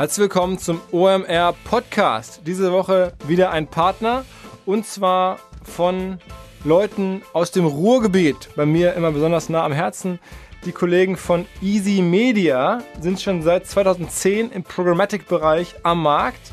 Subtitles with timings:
[0.00, 2.40] Herzlich willkommen zum OMR Podcast.
[2.46, 4.24] Diese Woche wieder ein Partner
[4.64, 6.18] und zwar von
[6.64, 8.48] Leuten aus dem Ruhrgebiet.
[8.56, 10.18] Bei mir immer besonders nah am Herzen.
[10.64, 16.50] Die Kollegen von Easy Media sind schon seit 2010 im Programmatic-Bereich am Markt,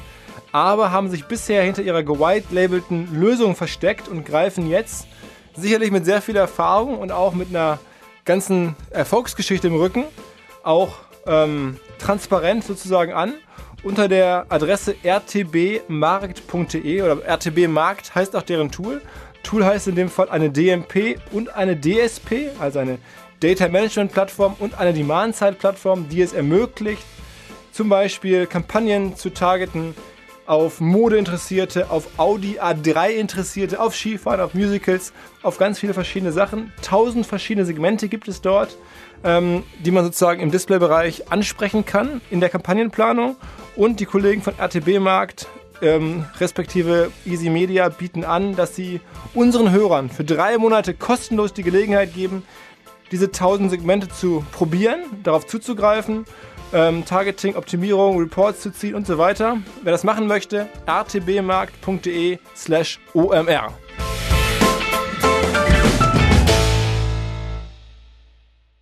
[0.51, 5.07] aber haben sich bisher hinter ihrer gewhite-labelten Lösung versteckt und greifen jetzt
[5.55, 7.79] sicherlich mit sehr viel Erfahrung und auch mit einer
[8.25, 10.03] ganzen Erfolgsgeschichte im Rücken
[10.63, 10.95] auch
[11.25, 13.33] ähm, transparent sozusagen an
[13.83, 19.01] unter der Adresse rtbmarkt.de oder rtbmarkt heißt auch deren Tool.
[19.43, 22.97] Tool heißt in dem Fall eine DMP und eine DSP, also eine
[23.39, 27.03] Data Management Plattform und eine Demand-Side-Plattform, die es ermöglicht,
[27.71, 29.93] zum Beispiel Kampagnen zu targeten
[30.47, 36.73] auf Mode-Interessierte, auf Audi A3-Interessierte, auf Skifahren, auf Musicals, auf ganz viele verschiedene Sachen.
[36.81, 38.75] Tausend verschiedene Segmente gibt es dort,
[39.23, 43.35] ähm, die man sozusagen im Displaybereich ansprechen kann in der Kampagnenplanung.
[43.75, 45.47] Und die Kollegen von RTB Markt
[45.81, 49.01] ähm, respektive Easy Media bieten an, dass sie
[49.33, 52.43] unseren Hörern für drei Monate kostenlos die Gelegenheit geben,
[53.11, 56.25] diese tausend Segmente zu probieren, darauf zuzugreifen
[56.73, 59.57] ähm, Targeting, Optimierung, Reports zu ziehen und so weiter.
[59.83, 63.73] Wer das machen möchte, rtbmarkt.de slash omr.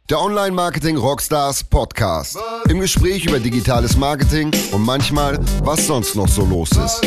[0.08, 2.38] Der Online-Marketing Rockstars Podcast.
[2.70, 7.02] Im Gespräch über digitales Marketing und manchmal, was sonst noch so los ist.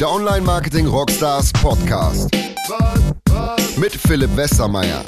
[0.00, 2.34] Der Online-Marketing Rockstars Podcast.
[3.76, 5.04] Mit Philipp Westermeier.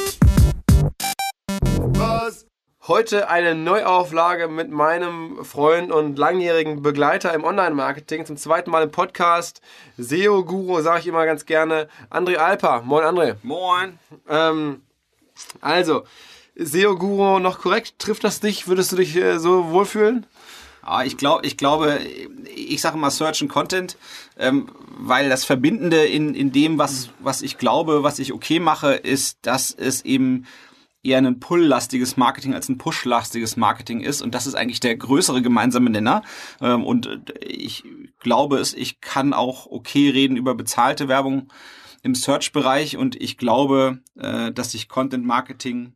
[2.86, 8.26] Heute eine Neuauflage mit meinem Freund und langjährigen Begleiter im Online-Marketing.
[8.26, 9.62] Zum zweiten Mal im Podcast.
[9.96, 11.88] SEO-Guru, sage ich immer ganz gerne.
[12.10, 12.82] André Alper.
[12.82, 13.36] Moin, André.
[13.42, 13.98] Moin.
[14.28, 14.82] Ähm,
[15.62, 16.04] also,
[16.56, 17.94] SEO-Guru noch korrekt?
[17.98, 18.68] Trifft das dich?
[18.68, 20.26] Würdest du dich äh, so wohlfühlen?
[20.82, 22.00] Ah, ich, glaub, ich glaube,
[22.54, 23.96] ich sage mal Search and Content,
[24.36, 28.94] ähm, weil das Verbindende in, in dem, was, was ich glaube, was ich okay mache,
[28.94, 30.44] ist, dass es eben
[31.04, 34.22] eher ein Pull-lastiges Marketing als ein Push-lastiges Marketing ist.
[34.22, 36.22] Und das ist eigentlich der größere gemeinsame Nenner.
[36.60, 37.84] Ähm, und äh, ich
[38.18, 41.48] glaube es, ich kann auch okay reden über bezahlte Werbung
[42.02, 42.96] im Search-Bereich.
[42.96, 45.92] Und ich glaube, äh, dass sich Content-Marketing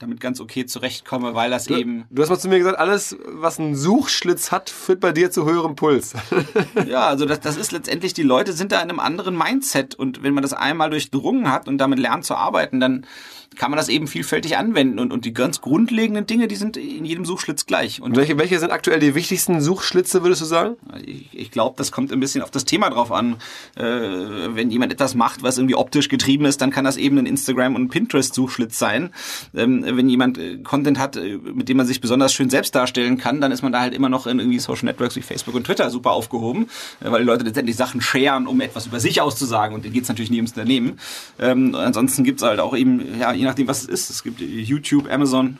[0.00, 2.04] damit ganz okay zurechtkomme, weil das du, eben.
[2.10, 5.46] Du hast mal zu mir gesagt, alles, was einen Suchschlitz hat, führt bei dir zu
[5.46, 6.14] höherem Puls.
[6.88, 10.24] ja, also das, das ist letztendlich, die Leute sind da in einem anderen Mindset und
[10.24, 13.06] wenn man das einmal durchdrungen hat und damit lernt zu arbeiten, dann
[13.54, 17.04] kann man das eben vielfältig anwenden und, und die ganz grundlegenden Dinge, die sind in
[17.04, 18.00] jedem Suchschlitz gleich.
[18.00, 20.76] Und welche, welche sind aktuell die wichtigsten Suchschlitze, würdest du sagen?
[21.04, 23.36] Ich, ich glaube, das kommt ein bisschen auf das Thema drauf an.
[23.76, 27.26] Äh, wenn jemand etwas macht, was irgendwie optisch getrieben ist, dann kann das eben ein
[27.26, 29.10] Instagram- und Pinterest-Suchschlitz sein.
[29.54, 33.18] Ähm, wenn jemand äh, Content hat, äh, mit dem man sich besonders schön selbst darstellen
[33.18, 35.64] kann, dann ist man da halt immer noch in irgendwie Social Networks wie Facebook und
[35.64, 36.68] Twitter super aufgehoben,
[37.00, 40.04] äh, weil die Leute letztendlich Sachen scheren, um etwas über sich auszusagen und denen geht
[40.04, 40.98] es natürlich nie ums Unternehmen.
[41.38, 44.10] Ähm, ansonsten gibt es halt auch eben, ja, je nachdem, was es ist.
[44.10, 45.58] Es gibt YouTube, Amazon,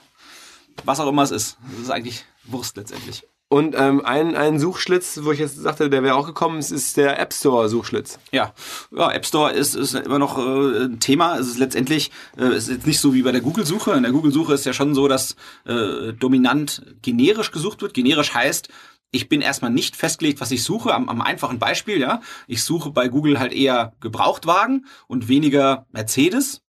[0.85, 1.59] was auch immer es ist.
[1.71, 3.25] Das ist eigentlich Wurst letztendlich.
[3.55, 6.97] Und ähm, ein, ein Suchschlitz, wo ich jetzt sagte, der wäre auch gekommen, ist, ist
[6.97, 8.19] der App Store Suchschlitz.
[8.33, 8.53] Ja,
[8.91, 11.39] ja App Store ist, ist immer noch äh, ein Thema.
[11.39, 13.93] Es ist letztendlich äh, ist jetzt nicht so wie bei der Google-Suche.
[13.93, 17.95] In der Google-Suche ist ja schon so, dass äh, dominant generisch gesucht wird.
[17.95, 18.71] Generisch heißt,
[19.13, 20.93] ich bin erstmal nicht festgelegt, was ich suche.
[20.93, 22.23] Am, am, einfachen Beispiel, ja.
[22.49, 26.64] Ich suche bei Google halt eher Gebrauchtwagen und weniger Mercedes.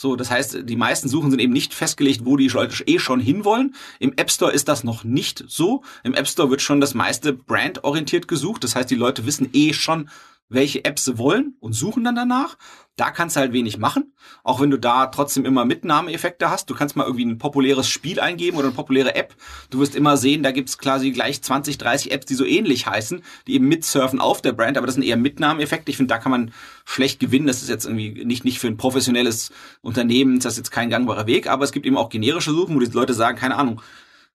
[0.00, 3.20] So, das heißt, die meisten Suchen sind eben nicht festgelegt, wo die Leute eh schon
[3.20, 3.74] hinwollen.
[3.98, 5.82] Im App Store ist das noch nicht so.
[6.04, 8.64] Im App Store wird schon das meiste brandorientiert gesucht.
[8.64, 10.08] Das heißt, die Leute wissen eh schon,
[10.48, 12.56] welche Apps sie wollen und suchen dann danach.
[13.00, 14.12] Da kannst du halt wenig machen,
[14.44, 16.68] auch wenn du da trotzdem immer Mitnahmeeffekte hast.
[16.68, 19.34] Du kannst mal irgendwie ein populäres Spiel eingeben oder eine populäre App.
[19.70, 23.22] Du wirst immer sehen, da gibt's quasi gleich 20, 30 Apps, die so ähnlich heißen,
[23.46, 25.90] die eben mitsurfen auf der Brand, aber das sind eher Mitnahmeeffekte.
[25.90, 26.52] Ich finde, da kann man
[26.84, 27.46] schlecht gewinnen.
[27.46, 29.50] Das ist jetzt irgendwie nicht, nicht für ein professionelles
[29.80, 32.80] Unternehmen, das ist jetzt kein gangbarer Weg, aber es gibt eben auch generische Suchen, wo
[32.80, 33.80] die Leute sagen, keine Ahnung,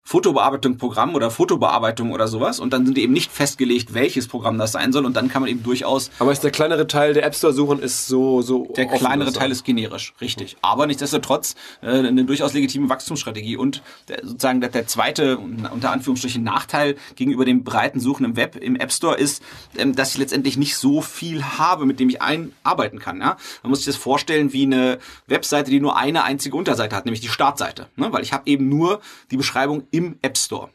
[0.08, 4.94] Fotobearbeitungsprogramm oder Fotobearbeitung oder sowas und dann sind eben nicht festgelegt, welches Programm das sein
[4.94, 6.12] soll und dann kann man eben durchaus.
[6.20, 8.72] Aber ist der kleinere Teil der App Store suchen ist so so.
[8.78, 10.58] Der kleinere Teil ist generisch, richtig.
[10.62, 16.44] Aber nichtsdestotrotz äh, eine durchaus legitime Wachstumsstrategie und der, sozusagen der, der zweite unter Anführungsstrichen
[16.44, 19.42] Nachteil gegenüber dem breiten Suchen im Web im App Store ist,
[19.76, 23.22] ähm, dass ich letztendlich nicht so viel habe, mit dem ich einarbeiten kann.
[23.22, 23.38] Ja?
[23.64, 27.22] Man muss sich das vorstellen wie eine Webseite, die nur eine einzige Unterseite hat, nämlich
[27.22, 28.14] die Startseite, ne?
[28.14, 29.02] weil ich habe eben nur
[29.32, 30.70] die Beschreibung im App Store.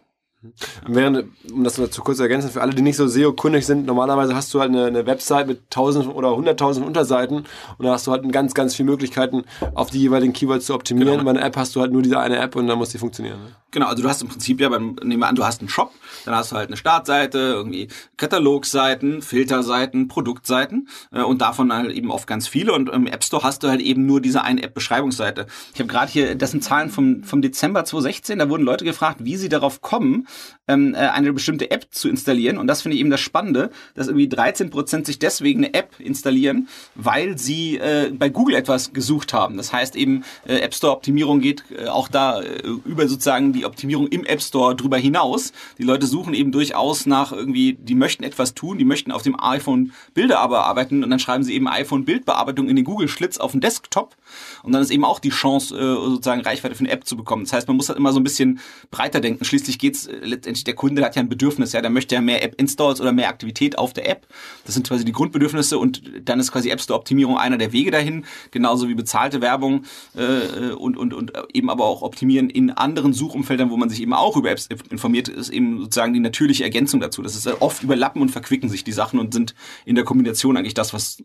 [0.87, 4.35] Während, um das zu kurz zu ergänzen, für alle, die nicht so SEO-kundig sind, normalerweise
[4.35, 7.45] hast du halt eine, eine Website mit 1000 oder 100.000 Unterseiten
[7.77, 9.45] und da hast du halt ganz, ganz viele Möglichkeiten,
[9.75, 11.13] auf die jeweiligen Keywords zu optimieren.
[11.13, 11.25] Genau.
[11.25, 13.39] Bei einer App hast du halt nur diese eine App und dann muss die funktionieren.
[13.39, 13.51] Ne?
[13.71, 15.93] Genau, also du hast im Prinzip ja, beim, nehmen wir an, du hast einen Shop,
[16.25, 22.11] dann hast du halt eine Startseite, irgendwie Katalogseiten, Filterseiten, Produktseiten äh, und davon halt eben
[22.11, 25.47] oft ganz viele und im App Store hast du halt eben nur diese eine App-Beschreibungsseite.
[25.75, 29.19] Ich habe gerade hier, das sind Zahlen vom, vom Dezember 2016, da wurden Leute gefragt,
[29.23, 30.27] wie sie darauf kommen,
[30.69, 32.59] ähm, äh, eine bestimmte App zu installieren.
[32.59, 35.99] Und das finde ich eben das Spannende, dass irgendwie 13 Prozent sich deswegen eine App
[35.99, 39.57] installieren, weil sie äh, bei Google etwas gesucht haben.
[39.57, 43.65] Das heißt eben, äh, App Store Optimierung geht äh, auch da äh, über sozusagen die
[43.65, 45.53] Optimierung im App Store drüber hinaus.
[45.79, 49.39] Die Leute suchen eben durchaus nach irgendwie, die möchten etwas tun, die möchten auf dem
[49.41, 53.53] iPhone Bilder bearbeiten und dann schreiben sie eben iPhone Bildbearbeitung in den Google Schlitz auf
[53.53, 54.17] den Desktop
[54.63, 57.45] und dann ist eben auch die Chance, äh, sozusagen Reichweite für eine App zu bekommen.
[57.45, 58.61] Das heißt, man muss halt immer so ein bisschen
[58.91, 59.45] breiter denken.
[59.45, 62.43] Schließlich geht's äh, letztendlich, der Kunde hat ja ein Bedürfnis, ja, der möchte ja mehr
[62.43, 64.27] App-Installs oder mehr Aktivität auf der App.
[64.65, 68.25] Das sind quasi die Grundbedürfnisse und dann ist quasi App Store-Optimierung einer der Wege dahin,
[68.51, 69.85] genauso wie bezahlte Werbung
[70.17, 74.15] äh, und, und, und eben aber auch optimieren in anderen Suchumfeldern, wo man sich eben
[74.15, 77.23] auch über Apps informiert, ist eben sozusagen die natürliche Ergänzung dazu.
[77.23, 80.75] Das ist oft überlappen und verquicken sich die Sachen und sind in der Kombination eigentlich
[80.75, 81.23] das, was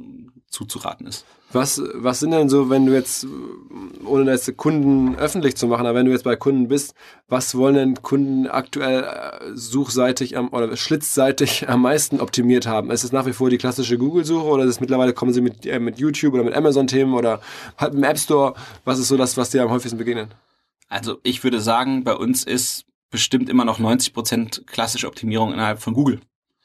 [0.49, 1.25] zuzuraten ist.
[1.51, 3.25] Was, was sind denn so, wenn du jetzt,
[4.03, 6.95] ohne jetzt Kunden öffentlich zu machen, aber wenn du jetzt bei Kunden bist,
[7.27, 12.91] was wollen denn Kunden aktuell äh, suchseitig am, oder schlitzseitig am meisten optimiert haben?
[12.91, 15.65] Ist es nach wie vor die klassische Google-Suche oder ist es mittlerweile kommen sie mit,
[15.65, 17.39] äh, mit YouTube oder mit Amazon-Themen oder
[17.77, 18.55] halt im App Store?
[18.83, 20.29] Was ist so das, was dir am häufigsten begegnet?
[20.89, 25.79] Also ich würde sagen, bei uns ist bestimmt immer noch 90 Prozent klassische Optimierung innerhalb
[25.79, 26.19] von Google.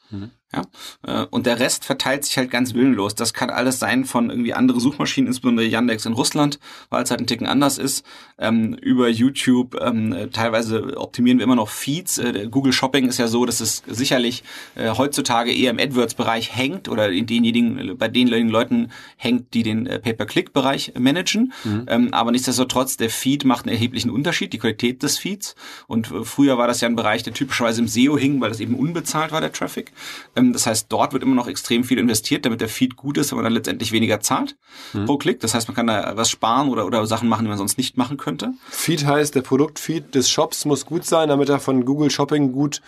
[0.09, 0.31] Mhm.
[0.53, 0.63] Ja?
[1.03, 3.15] Äh, und der Rest verteilt sich halt ganz willenlos.
[3.15, 6.59] Das kann alles sein von irgendwie andere Suchmaschinen, insbesondere Yandex in Russland,
[6.89, 8.05] weil es halt ein Ticken anders ist,
[8.37, 9.79] ähm, über YouTube.
[9.81, 12.17] Ähm, teilweise optimieren wir immer noch Feeds.
[12.17, 14.43] Äh, Google Shopping ist ja so, dass es sicherlich
[14.75, 19.85] äh, heutzutage eher im AdWords-Bereich hängt oder in denjenigen, bei den Leuten hängt, die den
[19.85, 21.53] Pay-per-Click-Bereich managen.
[21.63, 21.85] Mhm.
[21.87, 25.55] Ähm, aber nichtsdestotrotz, der Feed macht einen erheblichen Unterschied, die Qualität des Feeds.
[25.87, 28.75] Und früher war das ja ein Bereich, der typischerweise im SEO hing, weil das eben
[28.75, 29.91] unbezahlt war, der Traffic.
[30.41, 33.31] Ähm, das heißt, dort wird immer noch extrem viel investiert, damit der Feed gut ist,
[33.31, 34.57] man dann letztendlich weniger zahlt
[34.93, 35.05] mhm.
[35.05, 35.39] pro Klick.
[35.39, 37.97] Das heißt, man kann da was sparen oder, oder Sachen machen, die man sonst nicht
[37.97, 38.53] machen könnte.
[38.69, 42.81] Feed heißt, der Produktfeed des Shops muss gut sein, damit er von Google Shopping gut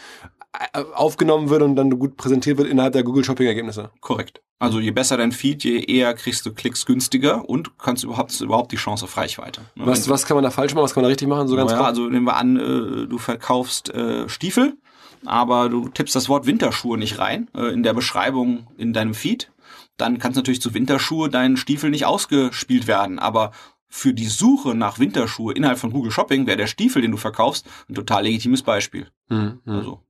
[0.74, 3.92] äh, aufgenommen wird und dann gut präsentiert wird innerhalb der Google Shopping Ergebnisse.
[4.02, 4.42] Korrekt.
[4.60, 8.72] Also je besser dein Feed, je eher kriegst du Klicks günstiger und kannst überhaupt überhaupt
[8.72, 9.62] die Chance auf Reichweite.
[9.76, 10.86] Was, was kann man da falsch machen?
[10.86, 11.50] Was kann man da richtig machen?
[11.50, 14.78] So ganz ja, also nehmen wir an, äh, du verkaufst äh, Stiefel
[15.26, 19.52] aber du tippst das Wort Winterschuhe nicht rein äh, in der Beschreibung in deinem Feed,
[19.98, 23.20] dann kannst natürlich zu Winterschuhe deinen Stiefel nicht ausgespielt werden.
[23.20, 23.52] Aber
[23.88, 27.68] für die Suche nach Winterschuhe innerhalb von Google Shopping wäre der Stiefel, den du verkaufst,
[27.90, 29.08] ein total legitimes Beispiel.
[29.30, 29.60] Mhm.
[29.66, 30.02] Also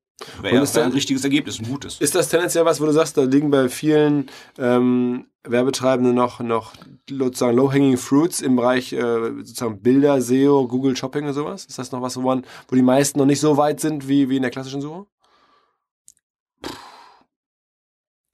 [0.42, 2.00] wäre wär ein richtiges Ergebnis, ein gutes.
[2.00, 6.74] Ist das tendenziell was, wo du sagst, da liegen bei vielen ähm, Werbetreibenden noch, noch
[7.10, 11.66] sozusagen Low-Hanging Fruits im Bereich äh, sozusagen Bilder, SEO, Google Shopping und sowas?
[11.66, 14.30] Ist das noch was, wo, man, wo die meisten noch nicht so weit sind wie,
[14.30, 15.06] wie in der klassischen Suche?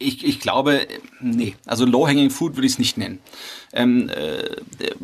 [0.02, 0.88] Ich, ich glaube,
[1.20, 3.20] nee, also Low-Hanging Fruit würde ich es nicht nennen.
[3.74, 4.56] Ähm, äh,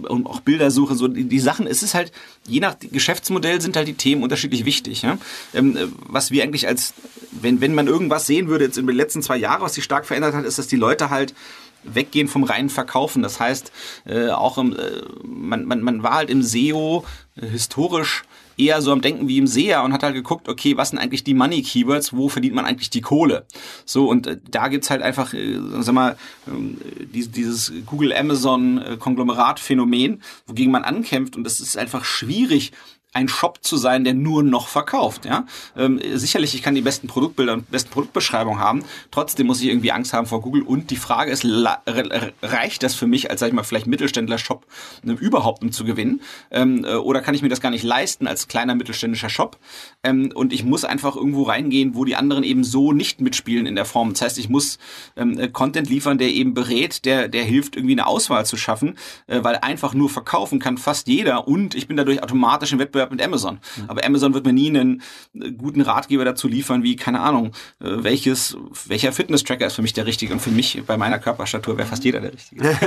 [0.07, 2.13] und auch Bildersuche, so die, die, Sachen, es ist halt,
[2.47, 5.01] je nach Geschäftsmodell sind halt die Themen unterschiedlich wichtig.
[5.01, 5.17] Ja?
[5.53, 6.93] Ähm, äh, was wir eigentlich als,
[7.31, 10.05] wenn, wenn man irgendwas sehen würde jetzt in den letzten zwei Jahren, was sich stark
[10.05, 11.35] verändert hat, ist, dass die Leute halt
[11.83, 13.21] weggehen vom reinen Verkaufen.
[13.21, 13.71] Das heißt,
[14.05, 17.05] äh, auch im, äh, man, man, man war halt im SEO
[17.35, 18.23] äh, historisch
[18.57, 21.23] eher so am Denken wie im Seher und hat halt geguckt, okay, was sind eigentlich
[21.23, 23.45] die Money Keywords, wo verdient man eigentlich die Kohle?
[23.85, 28.97] So, und äh, da gibt's halt einfach, äh, sag mal, äh, dieses Google Amazon äh,
[28.97, 32.71] Konglomerat Phänomen, wogegen man ankämpft und das ist einfach schwierig,
[33.15, 35.25] ein Shop zu sein, der nur noch verkauft.
[35.25, 35.45] Ja?
[35.77, 38.83] Ähm, sicherlich, ich kann die besten Produktbilder und besten Produktbeschreibungen haben.
[39.09, 40.63] Trotzdem muss ich irgendwie Angst haben vor Google.
[40.63, 44.65] Und die Frage ist, reicht das für mich als, sag ich mal, vielleicht Mittelständler-Shop
[45.05, 46.21] äh, überhaupt um zu gewinnen?
[46.51, 49.57] Ähm, äh, oder kann ich mir das gar nicht leisten als kleiner mittelständischer Shop?
[50.03, 53.75] Ähm, und ich muss einfach irgendwo reingehen, wo die anderen eben so nicht mitspielen in
[53.75, 54.11] der Form.
[54.11, 54.77] Das heißt, ich muss
[55.15, 58.97] ähm, äh, Content liefern, der eben berät, der, der hilft, irgendwie eine Auswahl zu schaffen,
[59.27, 63.04] äh, weil einfach nur verkaufen kann fast jeder und ich bin dadurch automatisch im Wettbewerb
[63.05, 63.59] Wettbewerb mit Amazon.
[63.77, 63.83] Mhm.
[63.89, 65.01] Aber Amazon wird mir nie einen
[65.33, 67.47] äh, guten Ratgeber dazu liefern, wie, keine Ahnung,
[67.79, 68.57] äh, welches,
[68.87, 70.33] welcher Fitness-Tracker ist für mich der richtige.
[70.33, 72.63] Und für mich, bei meiner Körperstatur, wäre fast jeder der richtige.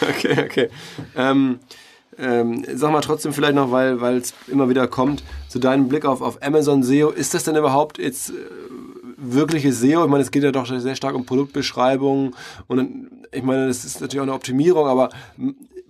[0.00, 0.68] okay, okay.
[1.16, 1.60] Ähm,
[2.16, 6.22] ähm, sag mal trotzdem vielleicht noch, weil es immer wieder kommt, zu deinem Blick auf,
[6.22, 8.34] auf Amazon SEO, ist das denn überhaupt jetzt äh,
[9.16, 10.04] wirkliches SEO?
[10.04, 12.36] Ich meine, es geht ja doch sehr stark um Produktbeschreibungen
[12.68, 15.10] und ich meine, das ist natürlich auch eine Optimierung, aber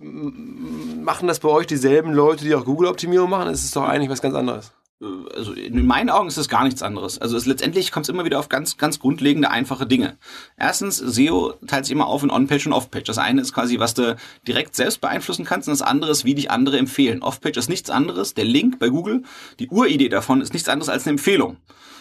[0.05, 3.49] machen das bei euch dieselben Leute, die auch Google-Optimierung machen?
[3.49, 4.71] Es ist doch eigentlich was ganz anderes.
[5.35, 7.19] Also in meinen Augen ist das gar nichts anderes.
[7.19, 10.17] Also es letztendlich kommt es immer wieder auf ganz, ganz grundlegende, einfache Dinge.
[10.57, 13.03] Erstens, SEO teilt sich immer auf in On-Page und Off-Page.
[13.05, 14.15] Das eine ist quasi, was du
[14.47, 17.21] direkt selbst beeinflussen kannst und das andere ist, wie dich andere empfehlen.
[17.21, 18.35] Off-Page ist nichts anderes.
[18.35, 19.23] Der Link bei Google,
[19.59, 21.57] die Uridee davon ist nichts anderes als eine Empfehlung.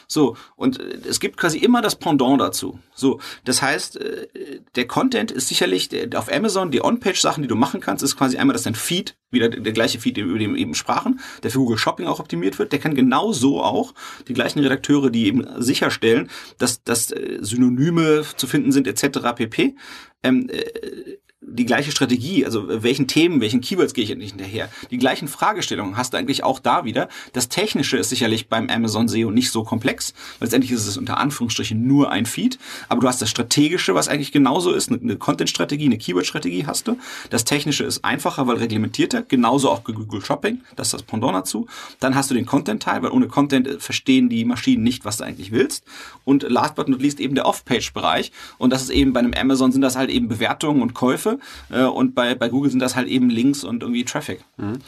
[0.07, 2.79] So, und äh, es gibt quasi immer das Pendant dazu.
[2.95, 7.81] So, das heißt, äh, der Content ist sicherlich auf Amazon, die On-Page-Sachen, die du machen
[7.81, 10.75] kannst, ist quasi einmal, dass dein Feed, wieder der, gleiche Feed, über den wir eben
[10.75, 13.95] sprachen, der für Google Shopping auch optimiert wird, der kann genauso auch
[14.29, 19.19] die gleichen Redakteure, die eben sicherstellen, dass, dass äh, Synonyme zu finden sind, etc.
[19.35, 19.75] pp.
[20.23, 24.69] Ähm, äh, die gleiche Strategie, also welchen Themen, welchen Keywords gehe ich endlich hinterher.
[24.91, 27.09] Die gleichen Fragestellungen hast du eigentlich auch da wieder.
[27.33, 30.15] Das Technische ist sicherlich beim Amazon SEO nicht so komplex.
[30.41, 32.59] Letztendlich ist es unter Anführungsstrichen nur ein Feed.
[32.89, 34.91] Aber du hast das Strategische, was eigentlich genauso ist.
[34.91, 36.99] Eine Content-Strategie, eine Keyword-Strategie hast du.
[37.31, 39.23] Das Technische ist einfacher, weil reglementierter.
[39.23, 40.63] Genauso auch Google Shopping.
[40.77, 41.67] Das ist das Pendant dazu.
[42.01, 45.53] Dann hast du den Content-Teil, weil ohne Content verstehen die Maschinen nicht, was du eigentlich
[45.53, 45.85] willst.
[46.25, 48.33] Und last but not least eben der Off-Page-Bereich.
[48.59, 51.34] Und das ist eben bei einem Amazon sind das halt eben Bewertungen und Käufe
[51.71, 54.45] äh, und bei, bei Google sind das halt eben Links und irgendwie Traffic.
[54.57, 54.79] Mhm.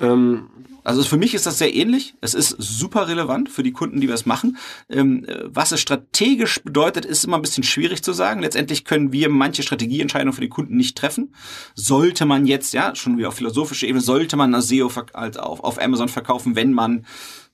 [0.00, 0.48] Ähm,
[0.82, 2.14] also für mich ist das sehr ähnlich.
[2.20, 4.56] Es ist super relevant für die Kunden, die wir es machen.
[4.88, 8.40] Ähm, was es strategisch bedeutet, ist immer ein bisschen schwierig zu sagen.
[8.40, 11.34] Letztendlich können wir manche Strategieentscheidungen für die Kunden nicht treffen.
[11.74, 15.80] Sollte man jetzt, ja, schon wieder auf philosophischer Ebene, sollte man SEO als auf, auf
[15.80, 17.04] Amazon verkaufen, wenn man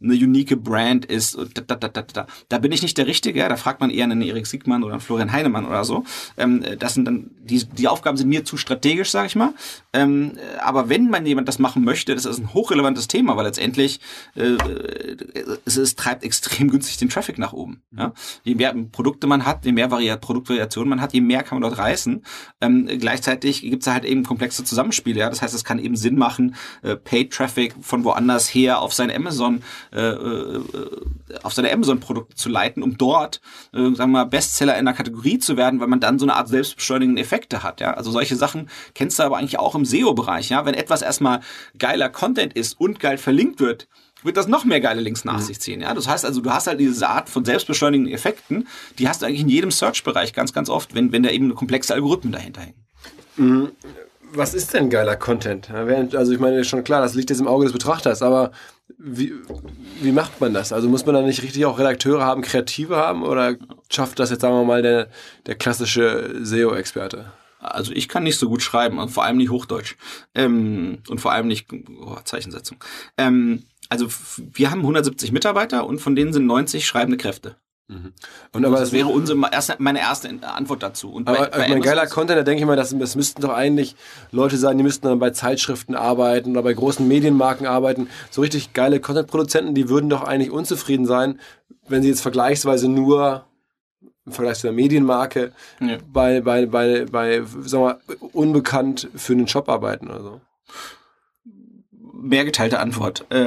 [0.02, 1.36] eine unique Brand ist.
[1.54, 3.48] Da, da, da, da, da bin ich nicht der Richtige.
[3.48, 6.04] Da fragt man eher einen Erik Siegmann oder einen Florian Heinemann oder so.
[6.36, 9.54] Ähm, das sind dann die, die Aufgaben sind mir zu strategisch, sage ich mal.
[9.92, 14.00] Ähm, aber wenn man jemand das machen möchte, das ist ein hochrelevantes Thema, weil letztendlich
[14.34, 14.56] äh,
[15.64, 17.82] es, es treibt extrem günstig den Traffic nach oben.
[17.96, 18.12] Ja?
[18.44, 21.68] Je mehr Produkte man hat, je mehr Variat Produktvariationen man hat, je mehr kann man
[21.68, 22.24] dort reißen.
[22.60, 25.20] Ähm, gleichzeitig gibt es halt eben komplexe Zusammenspiele.
[25.20, 25.30] Ja?
[25.30, 29.10] Das heißt, es kann eben Sinn machen, äh, Paid Traffic von woanders her auf sein
[29.10, 29.62] Amazon
[29.96, 30.60] äh, äh,
[31.42, 33.40] auf seine Amazon-Produkte zu leiten, um dort,
[33.72, 36.34] äh, sagen wir mal, Bestseller in einer Kategorie zu werden, weil man dann so eine
[36.34, 37.80] Art selbstbeschleunigende Effekte hat.
[37.80, 37.94] Ja?
[37.94, 40.50] Also solche Sachen kennst du aber eigentlich auch im SEO-Bereich.
[40.50, 40.66] Ja?
[40.66, 41.40] Wenn etwas erstmal
[41.78, 43.88] geiler Content ist und geil verlinkt wird,
[44.22, 45.42] wird das noch mehr geile Links nach mhm.
[45.42, 45.80] sich ziehen.
[45.80, 48.66] Ja, das heißt also, du hast halt diese Art von selbstbeschleunigenden Effekten,
[48.98, 51.94] die hast du eigentlich in jedem Search-Bereich ganz, ganz oft, wenn, wenn da eben komplexe
[51.94, 52.86] Algorithmen dahinter hängen.
[53.36, 53.72] Mhm
[54.32, 55.70] was ist denn geiler Content?
[55.70, 58.50] Also ich meine, schon klar, das liegt jetzt im Auge des Betrachters, aber
[58.98, 59.34] wie,
[60.00, 60.72] wie macht man das?
[60.72, 63.56] Also muss man da nicht richtig auch Redakteure haben, Kreative haben oder
[63.90, 65.08] schafft das jetzt, sagen wir mal, der,
[65.46, 67.32] der klassische SEO-Experte?
[67.58, 69.96] Also ich kann nicht so gut schreiben und vor allem nicht Hochdeutsch
[70.34, 72.78] ähm, und vor allem nicht oh, Zeichensetzung.
[73.18, 77.56] Ähm, also wir haben 170 Mitarbeiter und von denen sind 90 schreibende Kräfte.
[77.88, 78.12] Mhm.
[78.52, 81.12] Und aber das, das wäre unsere erste, meine erste Antwort dazu.
[81.12, 83.54] Und aber bei, bei mein geiler Content, da denke ich mal, das, das müssten doch
[83.54, 83.94] eigentlich
[84.32, 88.08] Leute sein, die müssten dann bei Zeitschriften arbeiten oder bei großen Medienmarken arbeiten.
[88.30, 91.40] So richtig geile Content-Produzenten, die würden doch eigentlich unzufrieden sein,
[91.86, 93.44] wenn sie jetzt vergleichsweise nur
[94.24, 95.98] im Vergleich zu der Medienmarke ja.
[96.12, 98.00] bei, bei, bei, bei, sagen wir,
[98.32, 100.40] unbekannt für einen Job arbeiten oder so.
[102.12, 103.24] Mehr geteilte Antwort.
[103.30, 103.46] Äh,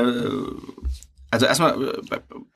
[1.32, 2.02] also erstmal äh,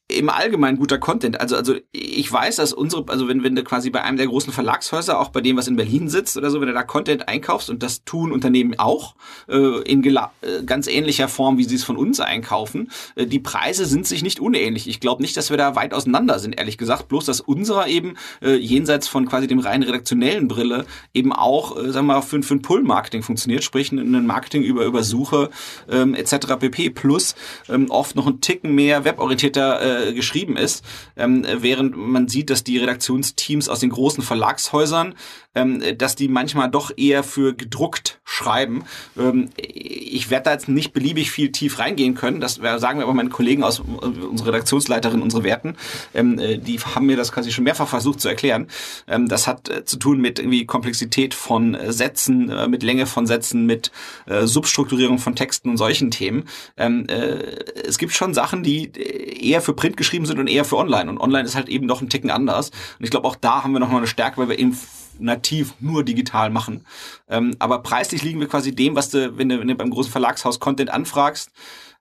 [0.10, 1.40] im Allgemeinen guter Content.
[1.40, 4.52] Also, also ich weiß, dass unsere, also wenn, wenn du quasi bei einem der großen
[4.52, 7.70] Verlagshäuser, auch bei dem, was in Berlin sitzt oder so, wenn du da Content einkaufst
[7.70, 9.16] und das tun Unternehmen auch,
[9.48, 10.20] äh, in äh,
[10.66, 14.40] ganz ähnlicher Form, wie sie es von uns einkaufen, äh, die Preise sind sich nicht
[14.40, 14.88] unähnlich.
[14.88, 17.08] Ich glaube nicht, dass wir da weit auseinander sind, ehrlich gesagt.
[17.08, 21.92] Bloß, dass unserer eben äh, jenseits von quasi dem rein redaktionellen Brille eben auch, äh,
[21.92, 25.50] sagen wir mal, für, für ein Pull-Marketing funktioniert, sprich ein Marketing über, über Suche
[25.90, 26.58] ähm, etc.
[26.60, 26.90] pp.
[26.90, 27.36] Plus
[27.70, 30.84] ähm, oft noch ein Ticken mehr weborientierter äh, geschrieben ist,
[31.16, 35.16] ähm, während man sieht, dass die Redaktionsteams aus den großen Verlagshäusern,
[35.56, 38.86] ähm, dass die manchmal doch eher für gedruckt schreiben.
[39.18, 43.14] Ähm, ich werde da jetzt nicht beliebig viel tief reingehen können, das sagen wir aber
[43.14, 45.76] meine Kollegen aus, unsere Redaktionsleiterin, unsere Werten,
[46.14, 48.68] ähm, äh, die haben mir das quasi schon mehrfach versucht zu erklären.
[49.08, 53.06] Ähm, das hat äh, zu tun mit irgendwie Komplexität von äh, Sätzen, äh, mit Länge
[53.06, 53.92] von Sätzen, mit
[54.26, 56.46] äh, Substrukturierung von Texten und solchen Themen.
[56.78, 57.38] Ähm, äh,
[57.86, 61.10] es gibt schon Sachen, die eher für Print geschrieben sind und eher für Online.
[61.10, 62.70] Und Online ist halt eben doch ein Ticken anders.
[62.70, 64.78] Und ich glaube, auch da haben wir nochmal eine Stärke, weil wir eben
[65.20, 66.86] nativ nur digital machen.
[67.28, 70.10] Ähm, aber preislich liegen wir quasi dem, was du, wenn du, wenn du beim großen
[70.10, 71.52] Verlagshaus Content anfragst,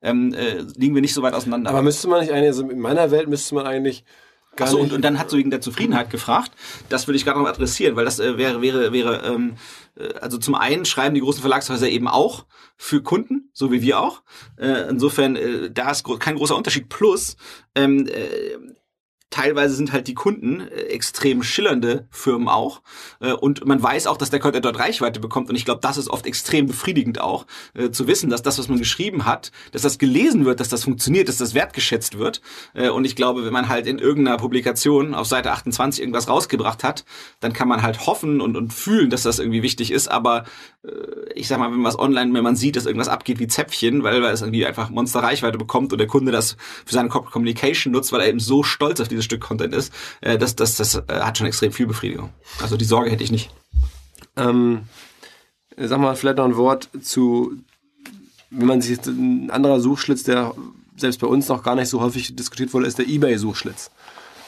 [0.00, 1.70] ähm, äh, liegen wir nicht so weit auseinander.
[1.70, 4.04] Aber müsste man nicht eigentlich, also in meiner Welt müsste man eigentlich
[4.60, 6.52] Achso, und, und dann hat so wegen der Zufriedenheit gefragt.
[6.88, 9.54] Das würde ich gerade noch adressieren, weil das äh, wäre, wäre, wäre, ähm,
[9.96, 12.44] äh, also zum einen schreiben die großen Verlagshäuser eben auch
[12.76, 14.22] für Kunden, so wie wir auch.
[14.56, 16.88] Äh, insofern, äh, da ist gro kein großer Unterschied.
[16.90, 17.36] Plus,
[17.74, 18.58] ähm, äh,
[19.32, 22.82] teilweise sind halt die Kunden äh, extrem schillernde Firmen auch.
[23.20, 25.48] Äh, und man weiß auch, dass der Content dort Reichweite bekommt.
[25.48, 28.68] Und ich glaube, das ist oft extrem befriedigend auch, äh, zu wissen, dass das, was
[28.68, 32.40] man geschrieben hat, dass das gelesen wird, dass das funktioniert, dass das wertgeschätzt wird.
[32.74, 36.84] Äh, und ich glaube, wenn man halt in irgendeiner Publikation auf Seite 28 irgendwas rausgebracht
[36.84, 37.04] hat,
[37.40, 40.08] dann kann man halt hoffen und, und fühlen, dass das irgendwie wichtig ist.
[40.08, 40.44] Aber
[40.84, 40.90] äh,
[41.34, 44.02] ich sag mal, wenn man was online, wenn man sieht, dass irgendwas abgeht wie Zäpfchen,
[44.02, 47.32] weil, weil es irgendwie einfach Monster Reichweite bekommt und der Kunde das für seine Corporate
[47.32, 50.76] Communication nutzt, weil er eben so stolz auf dieses Stück Content ist, äh, das, das,
[50.76, 52.30] das äh, hat schon extrem viel Befriedigung.
[52.60, 53.50] Also die Sorge hätte ich nicht.
[54.36, 54.82] Ähm,
[55.76, 57.52] sag mal vielleicht noch ein Wort zu,
[58.50, 60.54] wenn man sich ein anderer Suchschlitz, der
[60.96, 63.90] selbst bei uns noch gar nicht so häufig diskutiert wurde, ist der eBay-Suchschlitz.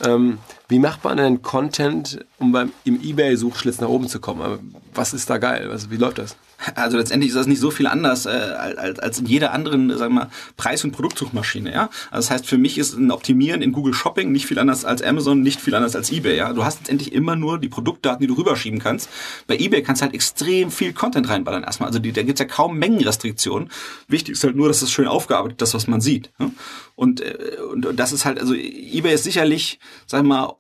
[0.03, 0.39] Ähm,
[0.69, 4.75] wie macht man denn Content, um beim, im eBay-Suchschlitz nach oben zu kommen?
[4.93, 5.71] Was ist da geil?
[5.71, 6.37] Also, wie läuft das?
[6.75, 10.15] Also letztendlich ist das nicht so viel anders äh, als, als in jeder anderen, sagen
[10.15, 11.73] wir mal, Preis- und Produktsuchmaschine.
[11.73, 14.85] Ja, also das heißt, für mich ist ein Optimieren in Google Shopping nicht viel anders
[14.85, 16.37] als Amazon, nicht viel anders als eBay.
[16.37, 19.09] Ja, du hast letztendlich immer nur die Produktdaten, die du rüberschieben kannst.
[19.47, 21.89] Bei eBay kannst du halt extrem viel Content reinballern erstmal.
[21.89, 23.71] Also die, da gibt's ja kaum Mengenrestriktionen.
[24.09, 26.31] Wichtig ist halt nur, dass es schön aufgearbeitet, das was man sieht.
[26.39, 26.51] Ja?
[26.97, 30.55] Und, äh, und, und das ist halt, also eBay ist sicherlich, sagen wir mal,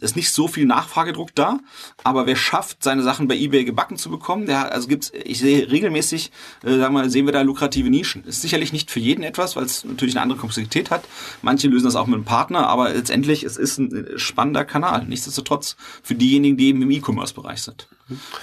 [0.00, 1.60] ist nicht so viel Nachfragedruck da,
[2.02, 5.70] aber wer schafft, seine Sachen bei eBay gebacken zu bekommen, der also gibt's, ich sehe
[5.70, 6.32] regelmäßig,
[6.64, 8.24] äh, sagen wir mal, sehen wir da lukrative Nischen.
[8.24, 11.04] Ist sicherlich nicht für jeden etwas, weil es natürlich eine andere Komplexität hat.
[11.42, 15.04] Manche lösen das auch mit einem Partner, aber letztendlich es ist ein spannender Kanal.
[15.06, 17.88] Nichtsdestotrotz für diejenigen, die eben im E-Commerce-Bereich sind.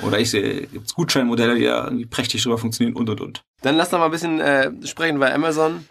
[0.02, 3.44] Oder ich sehe, gibt's Gutscheinmodelle, die irgendwie prächtig drüber funktionieren und und und.
[3.62, 5.86] Dann lass doch mal ein bisschen äh, sprechen, weil Amazon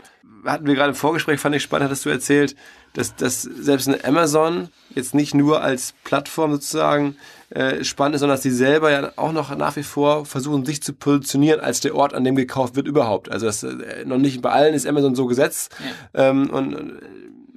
[0.44, 2.56] hatten wir gerade im Vorgespräch, fand ich spannend, hattest du erzählt,
[2.94, 7.16] dass, dass selbst eine Amazon jetzt nicht nur als Plattform sozusagen
[7.50, 10.82] äh, spannend ist, sondern dass die selber ja auch noch nach wie vor versuchen, sich
[10.82, 13.30] zu positionieren als der Ort, an dem gekauft wird überhaupt.
[13.30, 15.74] Also das, äh, noch nicht bei allen ist Amazon so gesetzt.
[16.14, 16.30] Ja.
[16.30, 16.92] Ähm, und äh,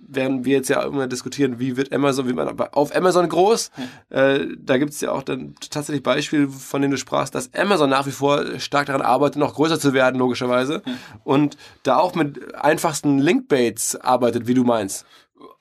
[0.08, 3.72] während wir jetzt ja immer diskutieren, wie wird Amazon, wie man auf Amazon groß,
[4.10, 4.34] ja.
[4.34, 7.90] äh, da gibt es ja auch dann tatsächlich Beispiele, von denen du sprachst, dass Amazon
[7.90, 10.82] nach wie vor stark daran arbeitet, noch größer zu werden, logischerweise.
[10.86, 10.94] Ja.
[11.24, 15.06] Und da auch mit einfachsten Linkbaits arbeitet, wie du meinst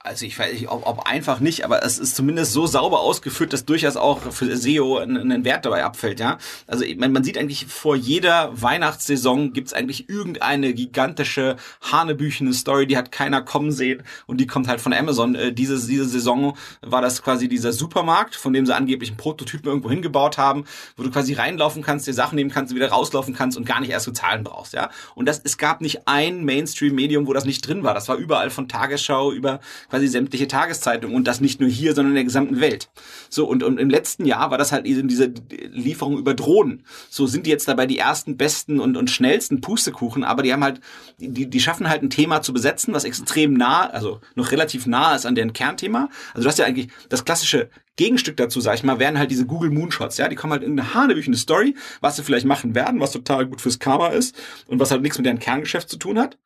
[0.05, 3.53] also ich weiß nicht, ob, ob einfach nicht, aber es ist zumindest so sauber ausgeführt,
[3.53, 6.37] dass durchaus auch für SEO ein, ein Wert dabei abfällt, ja.
[6.67, 12.97] Also man, man sieht eigentlich vor jeder Weihnachtssaison gibt's eigentlich irgendeine gigantische hanebüchene Story, die
[12.97, 15.35] hat keiner kommen sehen und die kommt halt von Amazon.
[15.35, 19.67] Äh, diese, diese Saison war das quasi dieser Supermarkt, von dem sie angeblich einen Prototypen
[19.67, 20.65] irgendwo hingebaut haben,
[20.97, 23.89] wo du quasi reinlaufen kannst, dir Sachen nehmen kannst, wieder rauslaufen kannst und gar nicht
[23.89, 24.91] erst zu zahlen brauchst, ja.
[25.15, 27.95] Und das, es gab nicht ein Mainstream-Medium, wo das nicht drin war.
[27.95, 29.59] Das war überall von Tagesschau über
[29.95, 32.89] quasi sämtliche Tageszeitungen und das nicht nur hier, sondern in der gesamten Welt.
[33.29, 35.33] So, und, und im letzten Jahr war das halt eben diese
[35.71, 36.83] Lieferung über Drohnen.
[37.09, 40.65] So sind die jetzt dabei die ersten, besten und, und schnellsten Pustekuchen, aber die haben
[40.65, 40.81] halt,
[41.17, 45.15] die, die schaffen halt ein Thema zu besetzen, was extrem nah, also noch relativ nah
[45.15, 46.09] ist an deren Kernthema.
[46.33, 49.45] Also du hast ja eigentlich das klassische Gegenstück dazu, sag ich mal, wären halt diese
[49.45, 52.99] Google Moonshots, ja, die kommen halt in eine hanebüchene Story, was sie vielleicht machen werden,
[52.99, 54.35] was total gut fürs Karma ist
[54.67, 56.37] und was halt nichts mit deren Kerngeschäft zu tun hat.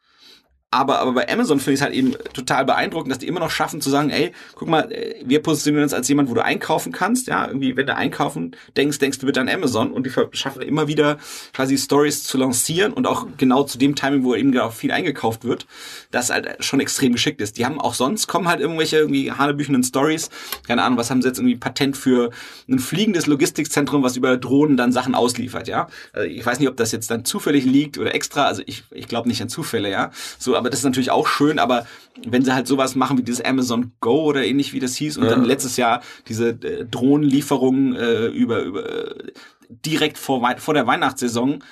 [0.71, 3.49] Aber, aber bei Amazon finde ich es halt eben total beeindruckend, dass die immer noch
[3.49, 6.91] schaffen zu sagen, ey, guck mal, äh, wir positionieren uns als jemand, wo du einkaufen
[6.91, 10.61] kannst, ja, irgendwie, wenn du einkaufen denkst, denkst du bitte an Amazon und die schaffen
[10.61, 11.17] immer wieder
[11.53, 15.43] quasi Stories zu lancieren und auch genau zu dem Timing, wo eben auch viel eingekauft
[15.43, 15.65] wird,
[16.11, 17.57] das halt schon extrem geschickt ist.
[17.57, 20.29] Die haben auch sonst kommen halt irgendwelche irgendwie hanebüchenden Stories,
[20.67, 22.29] keine Ahnung, was haben sie jetzt irgendwie Patent für
[22.69, 25.87] ein fliegendes Logistikzentrum, was über Drohnen dann Sachen ausliefert, ja.
[26.13, 29.07] Also ich weiß nicht, ob das jetzt dann zufällig liegt oder extra, also ich, ich
[29.07, 30.11] glaube nicht an Zufälle, ja.
[30.37, 31.87] So, aber das ist natürlich auch schön, aber
[32.25, 35.23] wenn sie halt sowas machen wie dieses Amazon Go oder ähnlich wie das hieß und
[35.23, 35.31] ja.
[35.31, 39.31] dann letztes Jahr diese äh, Drohnenlieferungen äh, über, über äh,
[39.69, 41.63] direkt vor, vor der Weihnachtssaison,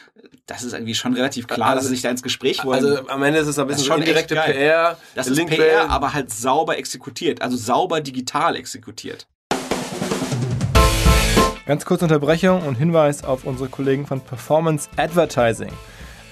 [0.46, 2.86] das ist irgendwie schon relativ klar, also, dass sie sich da ins Gespräch wollen.
[2.86, 4.98] Also am Ende ist es ein bisschen schon indirekte PR.
[5.16, 9.28] Das ist PR, aber halt sauber exekutiert, also sauber digital exekutiert.
[11.66, 15.74] Ganz kurze Unterbrechung und Hinweis auf unsere Kollegen von Performance Advertising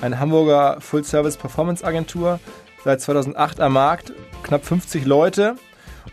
[0.01, 2.39] eine Hamburger Full-Service-Performance-Agentur,
[2.84, 5.55] seit 2008 am Markt, knapp 50 Leute.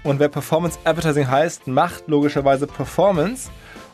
[0.05, 3.51] Und wer Performance Advertising heißt, macht logischerweise Performance.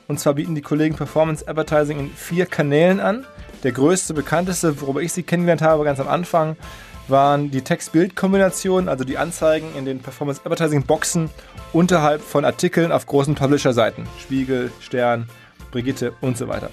[0.07, 3.27] Und zwar bieten die Kollegen Performance Advertising in vier Kanälen an.
[3.63, 6.57] Der größte, bekannteste, worüber ich sie kennengelernt habe, ganz am Anfang,
[7.09, 11.31] waren die Text-Bild-Kombinationen, also die Anzeigen in den Performance Advertising-Boxen
[11.73, 14.07] unterhalb von Artikeln auf großen Publisher-Seiten.
[14.21, 15.29] Spiegel, Stern,
[15.71, 16.71] Brigitte und so weiter.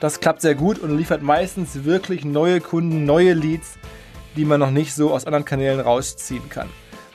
[0.00, 3.78] Das klappt sehr gut und liefert meistens wirklich neue Kunden, neue Leads,
[4.36, 6.68] die man noch nicht so aus anderen Kanälen rausziehen kann.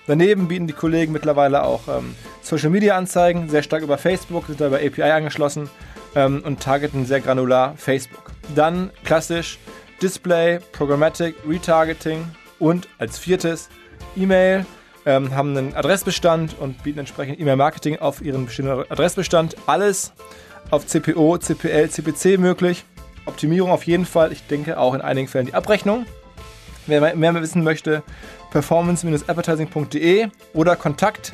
[0.08, 4.60] Daneben bieten die Kollegen mittlerweile auch ähm, Social Media Anzeigen, sehr stark über Facebook, sind
[4.60, 5.70] da über API angeschlossen
[6.16, 8.32] ähm, und targeten sehr granular Facebook.
[8.56, 9.60] Dann klassisch
[10.02, 12.26] Display, Programmatic, Retargeting
[12.58, 13.70] und als viertes
[14.16, 14.66] E-Mail.
[15.06, 19.56] ähm, haben einen Adressbestand und bieten entsprechend E-Mail-Marketing auf ihren bestimmten Adressbestand.
[19.66, 20.14] Alles
[20.72, 22.86] auf CPO, CPL, CPC möglich.
[23.26, 24.32] Optimierung auf jeden Fall.
[24.32, 26.06] Ich denke auch in einigen Fällen die Abrechnung.
[26.88, 28.04] Wer mehr wissen möchte,
[28.52, 31.34] performance-advertising.de oder Kontakt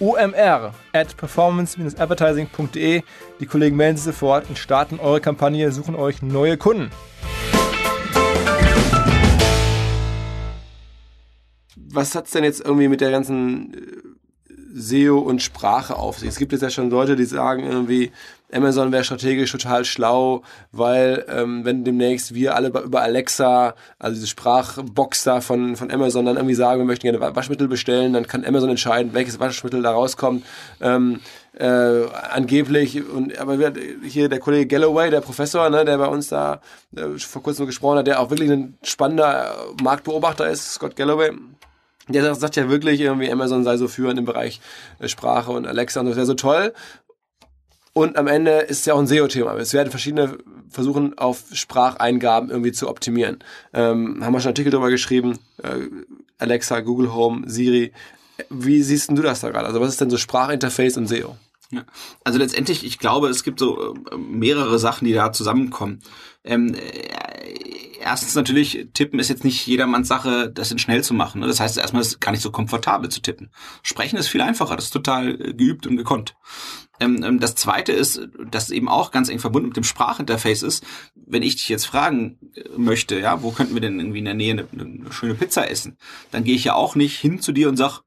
[0.00, 3.02] omr at performance-advertising.de.
[3.40, 6.90] Die Kollegen melden sich sofort und starten eure Kampagne, suchen euch neue Kunden.
[11.76, 14.05] Was hat es denn jetzt irgendwie mit der ganzen äh,
[14.76, 16.28] SEO und Sprache auf sich?
[16.28, 18.12] Es gibt jetzt ja schon Leute, die sagen irgendwie,
[18.52, 24.28] Amazon wäre strategisch total schlau, weil ähm, wenn demnächst wir alle über Alexa, also diese
[24.28, 28.44] Sprachbox da von, von Amazon, dann irgendwie sagen, wir möchten gerne Waschmittel bestellen, dann kann
[28.44, 30.44] Amazon entscheiden, welches Waschmittel da rauskommt.
[30.80, 31.20] Ähm,
[31.58, 33.56] äh, angeblich, und aber
[34.04, 36.60] hier der Kollege Galloway, der Professor, ne, der bei uns da
[36.94, 41.32] äh, vor kurzem gesprochen hat, der auch wirklich ein spannender Marktbeobachter ist, Scott Galloway,
[42.08, 44.60] der sagt ja wirklich irgendwie, Amazon sei so führend im Bereich
[44.98, 46.72] äh, Sprache und Alexa und das wäre so toll.
[47.92, 49.54] Und am Ende ist es ja auch ein SEO-Thema.
[49.56, 50.36] Es werden verschiedene
[50.68, 53.38] versuchen, auf Spracheingaben irgendwie zu optimieren.
[53.72, 55.38] Ähm, haben wir schon Artikel darüber geschrieben.
[55.62, 55.88] Äh,
[56.38, 57.92] Alexa, Google Home, Siri.
[58.50, 59.66] Wie siehst du das da gerade?
[59.66, 61.36] Also was ist denn so Sprachinterface und SEO?
[61.72, 61.84] Ja.
[62.24, 66.00] Also letztendlich, ich glaube, es gibt so äh, mehrere Sachen, die da zusammenkommen.
[66.44, 71.40] Ähm, äh, erstens natürlich, tippen ist jetzt nicht jedermanns Sache, das in schnell zu machen.
[71.40, 71.48] Ne?
[71.48, 73.50] Das heißt, erstmal ist es gar nicht so komfortabel zu tippen.
[73.82, 76.36] Sprechen ist viel einfacher, das ist total äh, geübt und gekonnt.
[77.00, 80.84] Ähm, ähm, das zweite ist, dass eben auch ganz eng verbunden mit dem Sprachinterface ist,
[81.14, 84.34] wenn ich dich jetzt fragen äh, möchte, ja, wo könnten wir denn irgendwie in der
[84.34, 85.98] Nähe eine, eine schöne Pizza essen,
[86.30, 88.02] dann gehe ich ja auch nicht hin zu dir und sag,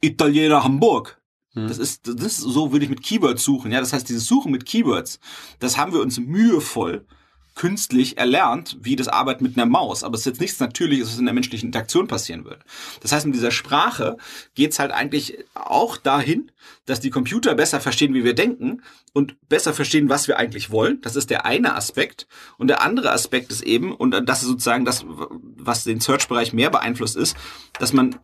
[0.00, 1.20] Italiener Hamburg.
[1.54, 1.68] Hm.
[1.68, 3.72] Das ist, das ist, so würde ich mit Keywords suchen.
[3.72, 5.20] Ja, das heißt, dieses Suchen mit Keywords,
[5.58, 7.06] das haben wir uns mühevoll
[7.54, 10.02] künstlich erlernt, wie das Arbeiten mit einer Maus.
[10.02, 12.60] Aber es ist jetzt nichts Natürliches, was in der menschlichen Interaktion passieren würde.
[13.00, 14.16] Das heißt, mit dieser Sprache
[14.54, 16.50] geht's halt eigentlich auch dahin,
[16.86, 21.00] dass die Computer besser verstehen, wie wir denken und besser verstehen, was wir eigentlich wollen.
[21.02, 22.26] Das ist der eine Aspekt.
[22.58, 26.70] Und der andere Aspekt ist eben, und das ist sozusagen das, was den Search-Bereich mehr
[26.70, 27.36] beeinflusst ist,
[27.78, 28.16] dass man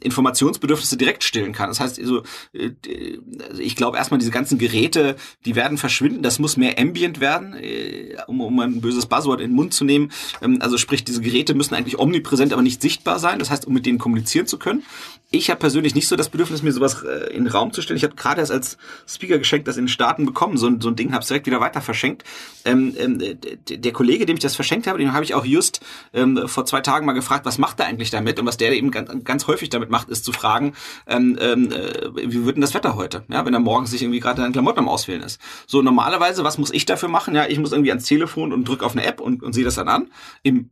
[0.00, 1.68] Informationsbedürfnisse direkt stillen kann.
[1.68, 2.70] Das heißt, also, äh,
[3.48, 6.22] also ich glaube erstmal, diese ganzen Geräte, die werden verschwinden.
[6.22, 9.84] Das muss mehr ambient werden, äh, um, um ein böses Buzzword in den Mund zu
[9.84, 10.12] nehmen.
[10.42, 13.38] Ähm, also sprich, diese Geräte müssen eigentlich omnipräsent, aber nicht sichtbar sein.
[13.38, 14.82] Das heißt, um mit denen kommunizieren zu können.
[15.30, 17.98] Ich habe persönlich nicht so das Bedürfnis, mir sowas äh, in den Raum zu stellen.
[17.98, 20.56] Ich habe gerade erst als Speaker geschenkt, das in den Staaten bekommen.
[20.56, 22.24] So, ein so ein Ding habe es direkt wieder weiter verschenkt.
[22.64, 23.18] Ähm, ähm,
[23.68, 25.80] der Kollege, dem ich das verschenkt habe, den habe ich auch just
[26.14, 28.90] ähm, vor zwei Tagen mal gefragt, was macht er eigentlich damit und was der eben
[28.90, 30.72] ganz, ganz häufig damit macht, ist zu fragen,
[31.06, 33.24] ähm, ähm, äh, wie wird denn das Wetter heute?
[33.28, 35.38] Ja, wenn er morgens sich irgendwie gerade an Klamotten am Auswählen ist.
[35.66, 37.34] So normalerweise, was muss ich dafür machen?
[37.34, 39.74] Ja, ich muss irgendwie ans Telefon und drücke auf eine App und, und sehe das
[39.74, 40.10] dann an.
[40.42, 40.70] Im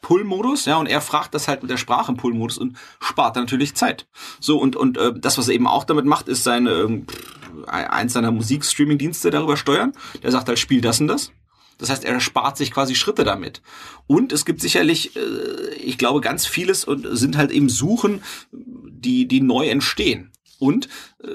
[0.00, 3.44] Pull-Modus, ja, und er fragt das halt mit der Sprache im Pull-Modus und spart dann
[3.44, 4.06] natürlich Zeit.
[4.40, 8.14] So, und, und äh, das, was er eben auch damit macht, ist seine, äh, eins
[8.14, 9.92] seiner Musikstreaming-Dienste darüber steuern.
[10.22, 11.32] Der sagt halt, spiel das und das.
[11.78, 13.62] Das heißt, er spart sich quasi Schritte damit.
[14.06, 19.26] Und es gibt sicherlich, äh, ich glaube, ganz vieles und sind halt eben Suchen, die,
[19.26, 20.30] die neu entstehen.
[20.58, 20.88] Und
[21.22, 21.28] äh,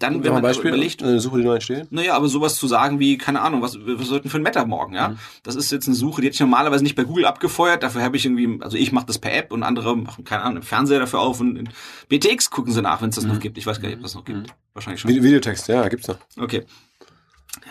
[0.00, 1.92] dann, wenn man Beispiel, überlegt, eine Suche, die neu entsteht?
[1.92, 4.94] Naja, aber sowas zu sagen wie, keine Ahnung, was, was sollten für ein Meta morgen,
[4.94, 5.10] ja?
[5.10, 5.18] Mhm.
[5.42, 7.82] Das ist jetzt eine Suche, die hätte ich normalerweise nicht bei Google abgefeuert.
[7.82, 10.56] Dafür habe ich irgendwie, also ich mache das per App und andere machen, keine Ahnung,
[10.58, 11.68] im Fernseher dafür auf und in
[12.08, 13.32] BTX gucken sie nach, wenn es das mhm.
[13.32, 13.58] noch gibt.
[13.58, 14.38] Ich weiß gar nicht, ob es noch gibt.
[14.38, 14.52] Mhm.
[14.72, 15.10] Wahrscheinlich schon.
[15.10, 16.18] Videotext, ja, gibt's noch.
[16.36, 16.64] Okay.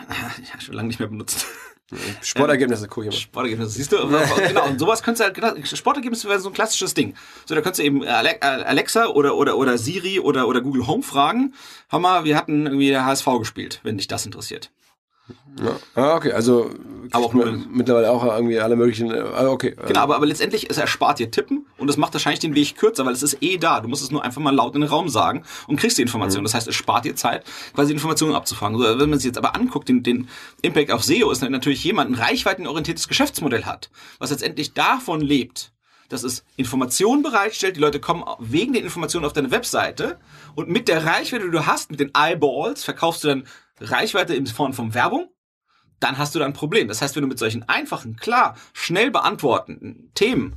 [0.10, 1.46] Ja, schon lange nicht mehr benutzt.
[2.22, 3.20] Sportergebnisse gucke ich mal.
[3.20, 3.98] Sportergebnisse, siehst du?
[4.48, 7.16] genau, und sowas könntest du halt, genau, Sportergebnisse wäre so ein klassisches Ding.
[7.46, 11.54] So, da könntest du eben Alexa oder, oder, oder Siri oder, oder Google Home fragen.
[11.90, 14.72] Hammer, wir hatten irgendwie der HSV gespielt, wenn dich das interessiert.
[15.62, 15.76] Ja.
[15.96, 16.72] Ah, okay, also
[17.12, 19.12] aber auch nur mittlerweile auch irgendwie alle möglichen.
[19.12, 19.76] Ah, okay.
[19.88, 23.06] Genau, aber, aber letztendlich es erspart dir Tippen und es macht wahrscheinlich den Weg kürzer,
[23.06, 23.80] weil es ist eh da.
[23.80, 26.42] Du musst es nur einfach mal laut in den Raum sagen und kriegst die Information.
[26.42, 26.46] Mhm.
[26.46, 28.80] Das heißt, es spart dir Zeit, quasi Informationen abzufangen.
[28.80, 30.30] So, wenn man sich jetzt aber anguckt, den, den
[30.62, 33.90] Impact auf SEO ist natürlich jemand ein reichweitenorientiertes Geschäftsmodell hat,
[34.20, 35.72] was letztendlich davon lebt,
[36.10, 37.76] dass es Informationen bereitstellt.
[37.76, 40.20] Die Leute kommen wegen den Informationen auf deine Webseite
[40.56, 43.48] und mit der Reichweite, die du hast, mit den Eyeballs, verkaufst du dann
[43.80, 45.30] Reichweite in Form von Werbung
[46.00, 46.88] dann hast du da ein Problem.
[46.88, 50.56] Das heißt, wenn du mit solchen einfachen, klar, schnell beantwortenden Themen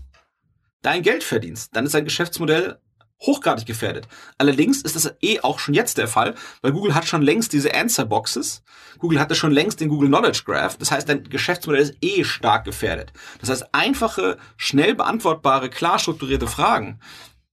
[0.82, 2.78] dein Geld verdienst, dann ist dein Geschäftsmodell
[3.20, 4.08] hochgradig gefährdet.
[4.36, 7.72] Allerdings ist das eh auch schon jetzt der Fall, weil Google hat schon längst diese
[7.72, 8.64] Answer Boxes.
[8.98, 10.76] Google hatte schon längst den Google Knowledge Graph.
[10.78, 13.12] Das heißt, dein Geschäftsmodell ist eh stark gefährdet.
[13.40, 16.98] Das heißt, einfache, schnell beantwortbare, klar strukturierte Fragen.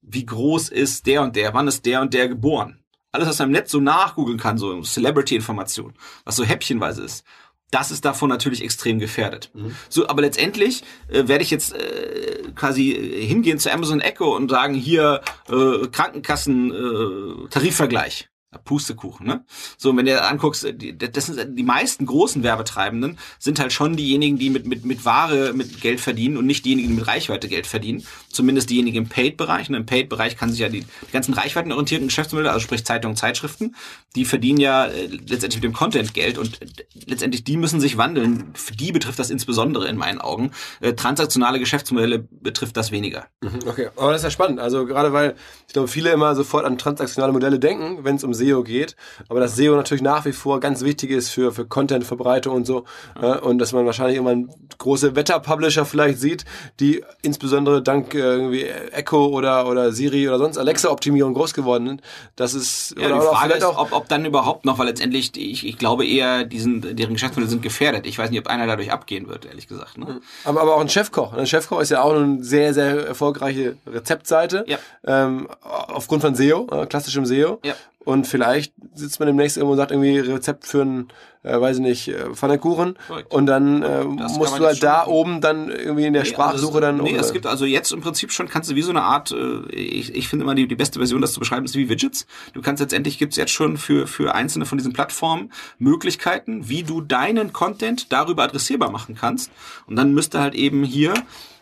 [0.02, 1.54] Wie groß ist der und der?
[1.54, 2.84] Wann ist der und der geboren?
[3.12, 5.94] Alles, was man im Netz so nachgoogeln kann, so Celebrity-Information,
[6.26, 7.26] was so häppchenweise ist
[7.72, 9.52] das ist davon natürlich extrem gefährdet.
[9.54, 9.76] Mhm.
[9.90, 14.50] So, aber letztendlich äh, werde ich jetzt äh, quasi äh, hingehen zu Amazon Echo und
[14.50, 18.30] sagen, hier äh, Krankenkassen äh, Tarifvergleich.
[18.58, 19.46] Pustekuchen, ne?
[19.78, 24.40] So, wenn du anguckst, die, das sind die meisten großen Werbetreibenden sind halt schon diejenigen,
[24.40, 27.68] die mit, mit, mit Ware mit Geld verdienen und nicht diejenigen, die mit Reichweite Geld
[27.68, 28.04] verdienen.
[28.30, 29.70] Zumindest diejenigen im Paid-Bereich.
[29.70, 29.78] Ne?
[29.78, 33.76] Im Paid-Bereich kann sich ja die, die ganzen reichweitenorientierten Geschäftsmodelle, also sprich Zeitungen, Zeitschriften,
[34.16, 36.66] die verdienen ja äh, letztendlich mit dem Content Geld und äh,
[37.06, 38.52] letztendlich die müssen sich wandeln.
[38.56, 40.52] Für die betrifft das insbesondere in meinen Augen.
[40.82, 43.28] Äh, transaktionale Geschäftsmodelle betrifft das weniger.
[43.42, 44.60] Mhm, okay, aber das ist ja spannend.
[44.60, 45.36] Also gerade weil
[45.68, 48.96] ich glaube, viele immer sofort an transaktionale Modelle denken, wenn es um SEO geht.
[49.28, 52.86] Aber dass SEO natürlich nach wie vor ganz wichtig ist für, für Content-Verbreitung und so.
[53.22, 53.40] Ja.
[53.40, 56.46] und dass man wahrscheinlich irgendwann große Wetter-Publisher vielleicht sieht,
[56.80, 62.02] die insbesondere dank äh, irgendwie Echo oder, oder Siri oder sonst Alexa-Optimierung groß geworden sind.
[62.36, 65.78] Das ist, ja, die Frage ist, ob, ob dann überhaupt noch, weil letztendlich, ich, ich
[65.78, 68.06] glaube eher, diesen, deren Geschäftsmodelle sind gefährdet.
[68.06, 69.98] Ich weiß nicht, ob einer dadurch abgehen wird, ehrlich gesagt.
[69.98, 70.22] Ne?
[70.44, 71.34] Aber, aber auch ein Chefkoch.
[71.34, 74.66] Ein Chefkoch ist ja auch eine sehr, sehr erfolgreiche Rezeptseite.
[74.68, 74.78] Ja.
[75.06, 77.60] Ähm, aufgrund von SEO, äh, klassischem SEO.
[77.64, 77.74] Ja.
[78.10, 81.10] Und vielleicht sitzt man demnächst irgendwo und sagt irgendwie Rezept für einen,
[81.44, 82.98] äh, weiß ich nicht, äh, Pfannkuchen.
[83.30, 86.80] Und dann äh, musst du halt da oben dann irgendwie in der nee, Sprachsuche also,
[86.80, 86.98] dann.
[86.98, 89.70] Nee, es gibt also jetzt im Prinzip schon, kannst du wie so eine Art, äh,
[89.72, 92.26] ich, ich finde immer die, die beste Version, das zu beschreiben, ist wie Widgets.
[92.54, 97.02] Du kannst letztendlich, gibt's jetzt schon für, für einzelne von diesen Plattformen Möglichkeiten, wie du
[97.02, 99.52] deinen Content darüber adressierbar machen kannst.
[99.86, 101.14] Und dann müsste halt eben hier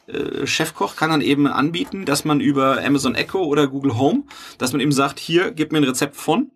[0.07, 4.23] äh, Chefkoch kann dann eben anbieten, dass man über Amazon Echo oder Google Home,
[4.57, 6.51] dass man eben sagt, hier, gib mir ein Rezept von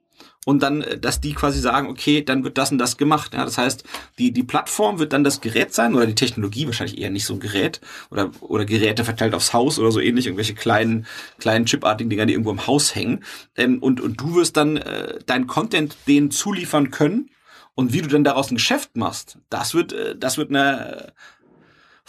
[0.45, 3.33] und dann, äh, dass die quasi sagen, okay, dann wird das und das gemacht.
[3.33, 3.83] Ja, das heißt,
[4.17, 7.33] die, die Plattform wird dann das Gerät sein oder die Technologie wahrscheinlich eher nicht so
[7.33, 11.05] ein Gerät oder, oder Geräte verteilt aufs Haus oder so ähnlich, irgendwelche kleinen,
[11.39, 13.23] kleinen chipartigen Dinger, die irgendwo im Haus hängen.
[13.55, 17.29] Ähm, und, und du wirst dann äh, deinen Content denen zuliefern können.
[17.73, 21.13] Und wie du dann daraus ein Geschäft machst, das wird, äh, das wird eine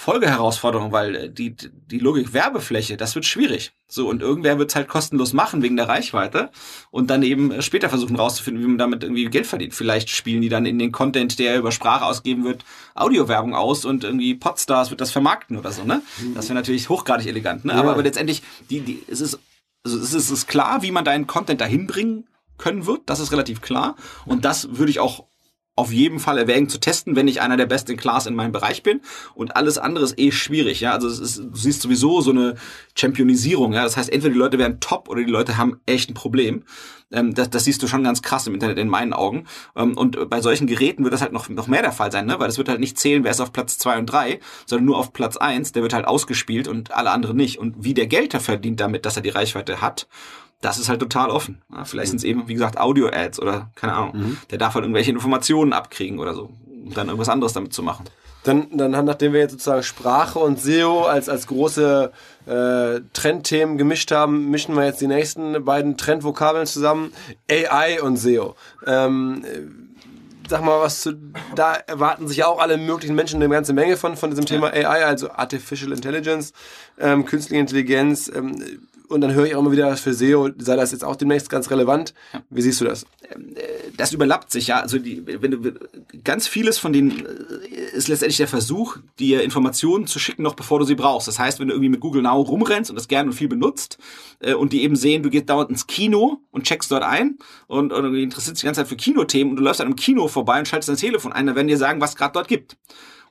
[0.03, 3.73] Folgeherausforderung, weil äh, die, die Logik Werbefläche, das wird schwierig.
[3.87, 6.51] So, und irgendwer wird es halt kostenlos machen wegen der Reichweite
[6.91, 9.75] und dann eben äh, später versuchen rauszufinden, wie man damit irgendwie Geld verdient.
[9.75, 12.65] Vielleicht spielen die dann in den Content, der über Sprache ausgeben wird,
[12.97, 16.03] Audiowerbung aus und irgendwie Podstars wird das vermarkten oder so, ne?
[16.35, 17.73] Das wäre natürlich hochgradig elegant, ne?
[17.73, 17.79] Ja.
[17.79, 19.39] Aber, aber letztendlich, die, die, es ist,
[19.85, 22.27] also es ist, es ist klar, wie man deinen Content dahin bringen
[22.59, 23.03] können wird.
[23.07, 23.97] Das ist relativ klar.
[24.27, 25.27] Und das würde ich auch
[25.75, 28.53] auf jeden Fall erwägen zu testen, wenn ich einer der Best in Class in meinem
[28.53, 29.01] Bereich bin.
[29.35, 30.81] Und alles andere ist eh schwierig.
[30.81, 32.57] Ja, also es ist, du siehst sowieso so eine
[32.95, 33.73] Championisierung.
[33.73, 36.65] Ja, das heißt, entweder die Leute werden top oder die Leute haben echt ein Problem.
[37.11, 39.47] Ähm, das, das siehst du schon ganz krass im Internet in meinen Augen.
[39.75, 42.39] Ähm, und bei solchen Geräten wird das halt noch, noch mehr der Fall sein, ne?
[42.39, 44.99] weil es wird halt nicht zählen, wer ist auf Platz zwei und drei, sondern nur
[44.99, 45.73] auf Platz eins.
[45.73, 47.59] Der wird halt ausgespielt und alle anderen nicht.
[47.59, 50.07] Und wie der Geld verdient damit, dass er die Reichweite hat
[50.63, 51.61] das ist halt total offen.
[51.71, 54.13] Ja, vielleicht sind es eben, wie gesagt, Audio-Ads oder keine Ahnung.
[54.15, 54.39] Mhm.
[54.51, 56.51] Der darf halt irgendwelche Informationen abkriegen oder so,
[56.85, 58.05] um dann irgendwas anderes damit zu machen.
[58.45, 62.11] Dann, dann nachdem wir jetzt sozusagen Sprache und SEO als, als große
[62.47, 67.13] äh, Trendthemen gemischt haben, mischen wir jetzt die nächsten beiden Trendvokabeln zusammen.
[67.49, 68.57] AI und SEO.
[68.85, 69.45] Ähm,
[70.49, 71.13] sag mal, was zu,
[71.55, 75.05] da erwarten sich auch alle möglichen Menschen eine ganze Menge von, von diesem Thema AI,
[75.05, 76.53] also Artificial Intelligence,
[76.99, 78.31] ähm, künstliche Intelligenz.
[78.35, 78.57] Ähm,
[79.13, 81.71] und dann höre ich auch immer wieder für SEO, sei das jetzt auch demnächst ganz
[81.71, 82.15] relevant.
[82.51, 83.05] Wie siehst du das?
[83.31, 84.81] Ähm, äh, das überlappt sich, ja.
[84.81, 85.73] Also die, wenn du,
[86.25, 90.79] ganz vieles von denen äh, ist letztendlich der Versuch, dir Informationen zu schicken, noch bevor
[90.79, 91.29] du sie brauchst.
[91.29, 93.99] Das heißt, wenn du irgendwie mit Google Now rumrennst und das gerne und viel benutzt
[94.41, 97.93] äh, und die eben sehen, du gehst dauernd ins Kino und checkst dort ein und,
[97.93, 100.59] und interessierst dich die ganze Zeit für Kinothemen und du läufst an einem Kino vorbei
[100.59, 102.77] und schaltest dein Telefon ein, dann werden dir sagen, was gerade dort gibt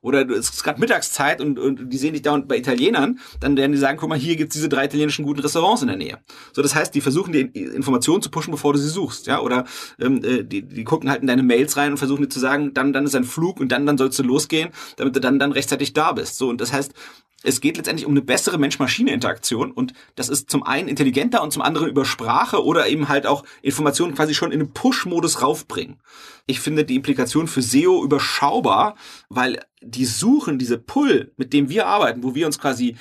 [0.01, 3.71] oder es ist gerade Mittagszeit und, und die sehen dich dauernd bei Italienern, dann werden
[3.71, 6.17] die sagen, guck mal, hier gibt's diese drei italienischen guten Restaurants in der Nähe.
[6.53, 9.65] So, das heißt, die versuchen dir Informationen zu pushen, bevor du sie suchst, ja, oder
[9.99, 12.73] ähm, äh, die, die gucken halt in deine Mails rein und versuchen dir zu sagen,
[12.73, 15.51] dann, dann ist ein Flug und dann, dann sollst du losgehen, damit du dann, dann
[15.51, 16.37] rechtzeitig da bist.
[16.37, 16.93] So, und das heißt,
[17.43, 21.61] es geht letztendlich um eine bessere Mensch-Maschine-Interaktion und das ist zum einen intelligenter und zum
[21.61, 25.99] anderen über Sprache oder eben halt auch Informationen quasi schon in den Push-Modus raufbringen.
[26.45, 28.95] Ich finde die Implikation für SEO überschaubar,
[29.29, 32.95] weil die Suchen, diese Pull, mit dem wir arbeiten, wo wir uns quasi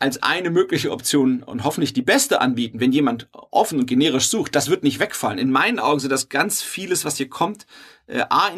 [0.00, 4.54] als eine mögliche Option und hoffentlich die beste anbieten, wenn jemand offen und generisch sucht,
[4.56, 5.38] das wird nicht wegfallen.
[5.38, 7.66] In meinen Augen sind das ganz vieles, was hier kommt,
[8.06, 8.48] äh, A,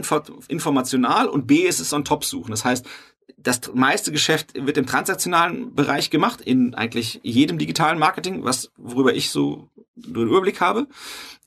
[0.47, 2.53] informational und B, ist es on top suchen.
[2.53, 2.87] Das heißt,
[3.37, 9.15] das meiste Geschäft wird im transaktionalen Bereich gemacht, in eigentlich jedem digitalen Marketing, was, worüber
[9.15, 9.69] ich so
[10.05, 10.87] einen Überblick habe.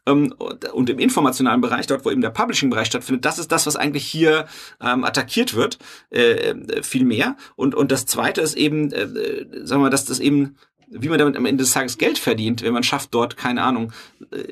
[0.05, 0.33] Ähm,
[0.73, 4.05] und im informationalen Bereich, dort wo eben der Publishing-Bereich stattfindet, das ist das, was eigentlich
[4.05, 4.45] hier
[4.81, 5.79] ähm, attackiert wird,
[6.11, 7.37] äh, viel mehr.
[7.55, 9.07] Und, und das Zweite ist eben, äh,
[9.65, 10.57] sagen wir mal, dass das eben
[10.89, 13.91] wie man damit am Ende des Tages Geld verdient, wenn man schafft dort, keine Ahnung,
[14.31, 14.43] äh,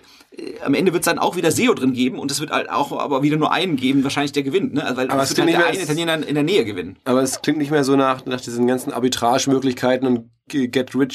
[0.65, 2.91] am Ende wird es dann auch wieder SEO drin geben und es wird halt auch
[2.97, 4.83] aber wieder nur einen geben, wahrscheinlich der gewinnt, ne?
[4.83, 6.65] Also, weil Aber es wird halt klingt der nicht eine mehr- Italiener in der Nähe
[6.65, 6.97] gewinnen.
[7.05, 10.29] Aber es klingt nicht mehr so nach, nach diesen ganzen Arbitrage-Möglichkeiten und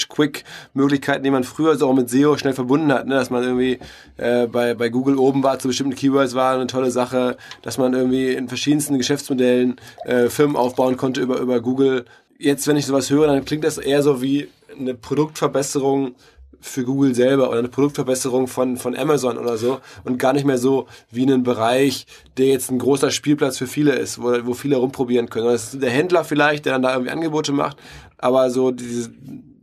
[0.09, 3.07] Get-Rich-Quick-Möglichkeiten, die man früher so auch mit SEO schnell verbunden hat.
[3.07, 3.15] Ne?
[3.15, 3.79] Dass man irgendwie
[4.17, 7.95] äh, bei, bei Google oben war, zu bestimmten Keywords war eine tolle Sache, dass man
[7.95, 12.05] irgendwie in verschiedensten Geschäftsmodellen äh, Firmen aufbauen konnte über, über Google.
[12.39, 16.15] Jetzt, wenn ich sowas höre, dann klingt das eher so wie eine Produktverbesserung
[16.61, 20.59] für Google selber oder eine Produktverbesserung von, von Amazon oder so und gar nicht mehr
[20.59, 24.77] so wie einen Bereich, der jetzt ein großer Spielplatz für viele ist, wo, wo viele
[24.77, 25.47] rumprobieren können.
[25.47, 27.77] Das ist der Händler vielleicht, der dann da irgendwie Angebote macht,
[28.17, 29.13] aber so diese,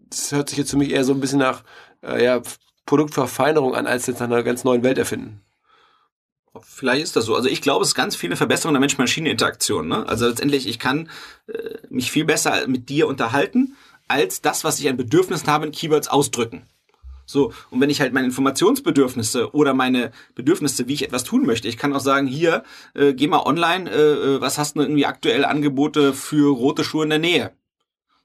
[0.10, 1.64] das hört sich jetzt für mich eher so ein bisschen nach
[2.02, 2.42] äh, ja,
[2.86, 5.42] Produktverfeinerung an, als jetzt nach einer ganz neuen Welt erfinden.
[6.62, 7.36] Vielleicht ist das so.
[7.36, 9.90] Also ich glaube, es ist ganz viele Verbesserungen der Mensch-Maschine-Interaktion.
[9.90, 10.08] Ne?
[10.08, 11.10] Also letztendlich, ich kann
[11.48, 13.76] äh, mich viel besser mit dir unterhalten,
[14.08, 16.68] als das, was ich an Bedürfnissen habe, in Keywords ausdrücken.
[17.26, 21.68] So, und wenn ich halt meine Informationsbedürfnisse oder meine Bedürfnisse, wie ich etwas tun möchte,
[21.68, 22.64] ich kann auch sagen, hier,
[22.94, 27.04] äh, geh mal online, äh, äh, was hast du irgendwie aktuell Angebote für rote Schuhe
[27.04, 27.52] in der Nähe?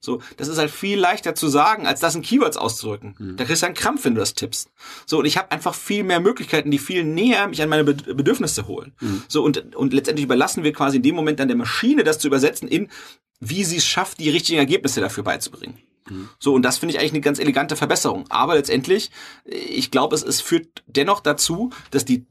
[0.03, 3.35] So, das ist halt viel leichter zu sagen, als das in Keywords auszudrücken.
[3.37, 4.71] Da kriegst du einen Krampf, wenn du das tippst.
[5.05, 8.17] So, und ich habe einfach viel mehr Möglichkeiten, die viel näher mich an meine Bed-
[8.17, 8.95] Bedürfnisse holen.
[9.29, 12.29] So, und, und letztendlich überlassen wir quasi in dem Moment dann der Maschine, das zu
[12.29, 12.89] übersetzen in,
[13.41, 15.79] wie sie es schafft, die richtigen Ergebnisse dafür beizubringen.
[16.39, 18.25] So, und das finde ich eigentlich eine ganz elegante Verbesserung.
[18.31, 19.11] Aber letztendlich,
[19.45, 22.25] ich glaube, es, es führt dennoch dazu, dass die,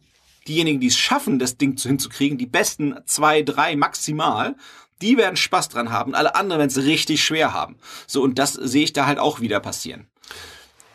[0.48, 4.56] diejenigen, die es schaffen, das Ding zu, hinzukriegen, die besten zwei, drei maximal,
[5.02, 6.16] die werden Spaß dran haben.
[6.16, 7.78] Alle anderen werden es richtig schwer haben.
[8.08, 10.08] So, und das sehe ich da halt auch wieder passieren.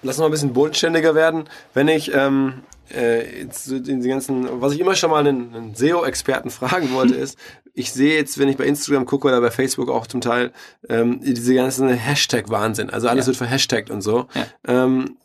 [0.03, 1.45] Lass uns mal ein bisschen bodenständiger werden.
[1.73, 2.63] Wenn ich ähm,
[2.95, 7.39] äh, jetzt den ganzen, was ich immer schon mal einen, einen SEO-Experten fragen wollte, ist,
[7.73, 10.53] ich sehe jetzt, wenn ich bei Instagram gucke oder bei Facebook auch zum Teil,
[10.89, 12.91] ähm, diese ganzen Hashtag-Wahnsinn.
[12.91, 13.29] Also alles Ja.
[13.29, 14.27] wird verhashtagt und so.
[14.35, 14.47] Ja.
[14.85, 15.17] Ähm,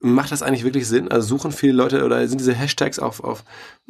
[0.00, 1.08] macht das eigentlich wirklich Sinn?
[1.08, 3.44] Also suchen viele Leute oder sind diese Hashtags auf, auf,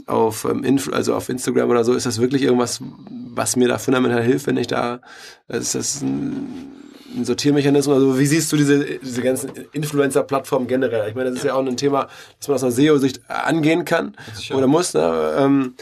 [0.07, 4.23] auf, ähm, also auf Instagram oder so, ist das wirklich irgendwas, was mir da fundamental
[4.23, 5.01] hilft, wenn ich da,
[5.49, 6.73] ist das ein,
[7.17, 7.95] ein Sortiermechanismus?
[7.95, 11.09] Also wie siehst du diese, diese ganzen Influencer-Plattformen generell?
[11.09, 14.17] Ich meine, das ist ja auch ein Thema, das man aus einer SEO-Sicht angehen kann
[14.53, 14.95] oder muss.
[14.95, 15.35] Ne?
[15.39, 15.75] Ähm,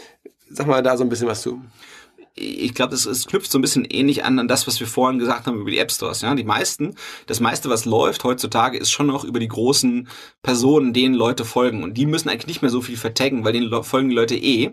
[0.51, 1.59] sag mal da so ein bisschen was zu.
[2.35, 5.19] Ich glaube, es, es knüpft so ein bisschen ähnlich an an das, was wir vorhin
[5.19, 6.21] gesagt haben über die App Stores.
[6.21, 6.95] Ja, die meisten,
[7.27, 10.07] das meiste, was läuft heutzutage, ist schon noch über die großen
[10.41, 11.83] Personen, denen Leute folgen.
[11.83, 14.71] Und die müssen eigentlich nicht mehr so viel vertaggen, weil denen folgen die Leute eh.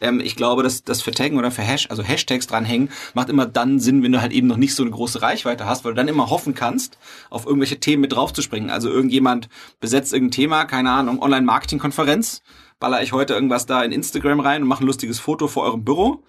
[0.00, 3.80] Ähm, ich glaube, dass das Vertaggen oder für Hash, also Hashtags dranhängen, macht immer dann
[3.80, 6.08] Sinn, wenn du halt eben noch nicht so eine große Reichweite hast, weil du dann
[6.08, 6.98] immer hoffen kannst,
[7.30, 8.70] auf irgendwelche Themen mit draufzuspringen.
[8.70, 9.48] Also irgendjemand
[9.80, 12.42] besetzt irgendein Thema, keine Ahnung, Online-Marketing-Konferenz,
[12.78, 15.84] baller ich heute irgendwas da in Instagram rein und mache ein lustiges Foto vor eurem
[15.84, 16.22] Büro.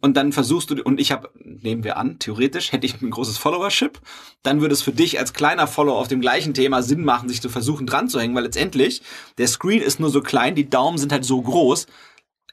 [0.00, 3.36] Und dann versuchst du, und ich habe, nehmen wir an, theoretisch hätte ich ein großes
[3.36, 4.00] Followership,
[4.42, 7.42] dann würde es für dich als kleiner Follower auf dem gleichen Thema Sinn machen, sich
[7.42, 9.02] zu versuchen dran zu hängen, weil letztendlich
[9.38, 11.86] der Screen ist nur so klein, die Daumen sind halt so groß.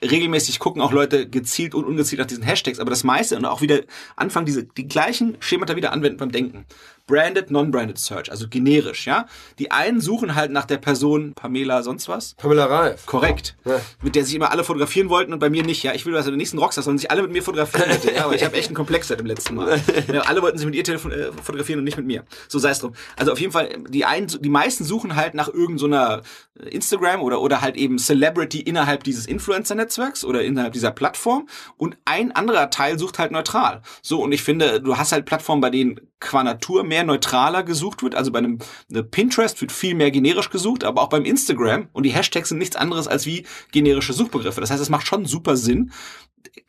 [0.02, 3.62] Regelmäßig gucken auch Leute gezielt und ungezielt nach diesen Hashtags, aber das meiste und auch
[3.62, 3.82] wieder
[4.16, 6.66] anfangen, diese, die gleichen Schemata wieder anwenden beim Denken.
[7.08, 9.28] Branded, non-branded Search, also generisch, ja.
[9.60, 12.34] Die einen suchen halt nach der Person Pamela sonst was.
[12.34, 13.06] Pamela Reif.
[13.06, 13.56] Korrekt.
[13.66, 13.80] Ja.
[14.02, 15.84] Mit der sich immer alle fotografieren wollten und bei mir nicht.
[15.84, 17.90] Ja, ich will, dass der nächsten Rockstar sollen sich alle mit mir fotografieren.
[17.92, 18.16] Bitte.
[18.16, 19.80] Ja, aber ich habe echt einen Komplex seit dem letzten Mal.
[20.12, 22.24] Ja, alle wollten sich mit ihr telefon äh, fotografieren und nicht mit mir.
[22.48, 22.94] So sei es drum.
[23.16, 26.22] Also auf jeden Fall, die einen, die meisten suchen halt nach irgendeiner so einer
[26.70, 32.32] Instagram oder oder halt eben Celebrity innerhalb dieses Influencer-Netzwerks oder innerhalb dieser Plattform und ein
[32.32, 33.82] anderer Teil sucht halt neutral.
[34.02, 38.02] So und ich finde, du hast halt Plattformen, bei denen qua Natur mehr neutraler gesucht
[38.04, 38.16] wird.
[38.16, 42.04] Also bei einem eine Pinterest wird viel mehr generisch gesucht, aber auch beim Instagram und
[42.04, 44.62] die Hashtags sind nichts anderes als wie generische Suchbegriffe.
[44.62, 45.92] Das heißt, es macht schon super Sinn.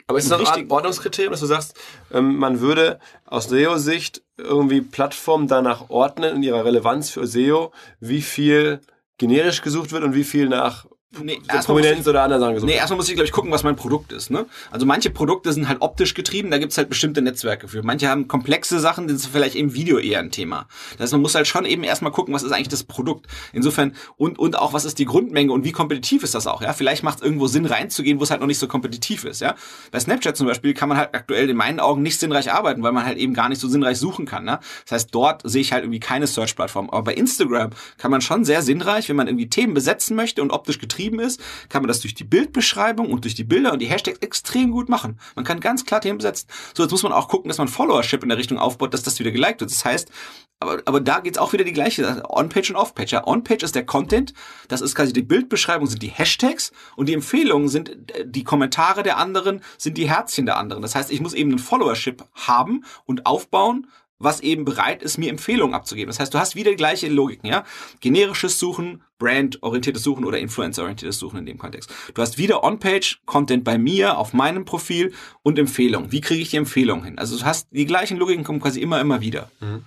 [0.07, 1.75] Aber ist es auch Richtig- ein Ordnungskriterium, dass du sagst,
[2.13, 8.21] ähm, man würde aus SEO-Sicht irgendwie Plattformen danach ordnen in ihrer Relevanz für SEO, wie
[8.21, 8.79] viel
[9.17, 12.53] generisch gesucht wird und wie viel nach Nee, so erstmal muss Prominenz oder anderen Sachen
[12.55, 14.29] gesucht Nee, erstmal muss ich, glaube ich, gucken, was mein Produkt ist.
[14.29, 14.45] Ne?
[14.71, 17.81] Also manche Produkte sind halt optisch getrieben, da gibt's halt bestimmte Netzwerke für.
[17.81, 20.67] Manche haben komplexe Sachen, das ist vielleicht im Video eher ein Thema.
[20.91, 23.27] Das heißt, man muss halt schon eben erstmal gucken, was ist eigentlich das Produkt.
[23.53, 26.73] Insofern, und, und auch, was ist die Grundmenge und wie kompetitiv ist das auch, ja?
[26.73, 29.55] Vielleicht macht es irgendwo Sinn, reinzugehen, wo es halt noch nicht so kompetitiv ist, ja?
[29.91, 32.91] Bei Snapchat zum Beispiel kann man halt aktuell in meinen Augen nicht sinnreich arbeiten, weil
[32.91, 34.59] man halt eben gar nicht so sinnreich suchen kann, ne?
[34.83, 36.89] Das heißt, dort sehe ich halt irgendwie keine Search-Plattform.
[36.89, 40.51] Aber bei Instagram kann man schon sehr sinnreich, wenn man irgendwie Themen besetzen möchte und
[40.51, 43.87] optisch getrieben ist, kann man das durch die Bildbeschreibung und durch die Bilder und die
[43.87, 45.19] Hashtags extrem gut machen.
[45.35, 46.47] Man kann ganz klar Themen besetzen.
[46.73, 49.19] So, jetzt muss man auch gucken, dass man Followership in der Richtung aufbaut, dass das
[49.19, 49.71] wieder geliked wird.
[49.71, 50.11] Das heißt,
[50.59, 52.23] aber, aber da geht's auch wieder die gleiche.
[52.27, 53.11] On-Page und Off-Page.
[53.11, 54.33] Ja, On-Page ist der Content,
[54.67, 59.03] das ist quasi die Bildbeschreibung, sind die Hashtags und die Empfehlungen sind äh, die Kommentare
[59.03, 60.81] der anderen, sind die Herzchen der anderen.
[60.81, 63.87] Das heißt, ich muss eben einen Followership haben und aufbauen,
[64.19, 66.09] was eben bereit ist, mir Empfehlungen abzugeben.
[66.09, 67.65] Das heißt, du hast wieder die gleiche Logik, ja?
[67.99, 71.91] Generisches Suchen, Brand-orientiertes Suchen oder Influencer-orientiertes Suchen in dem Kontext.
[72.13, 75.13] Du hast wieder On-Page-Content bei mir, auf meinem Profil
[75.43, 76.11] und Empfehlungen.
[76.11, 77.19] Wie kriege ich die Empfehlungen hin?
[77.19, 79.51] Also du hast die gleichen Logiken kommen quasi immer, immer wieder.
[79.59, 79.83] Mhm.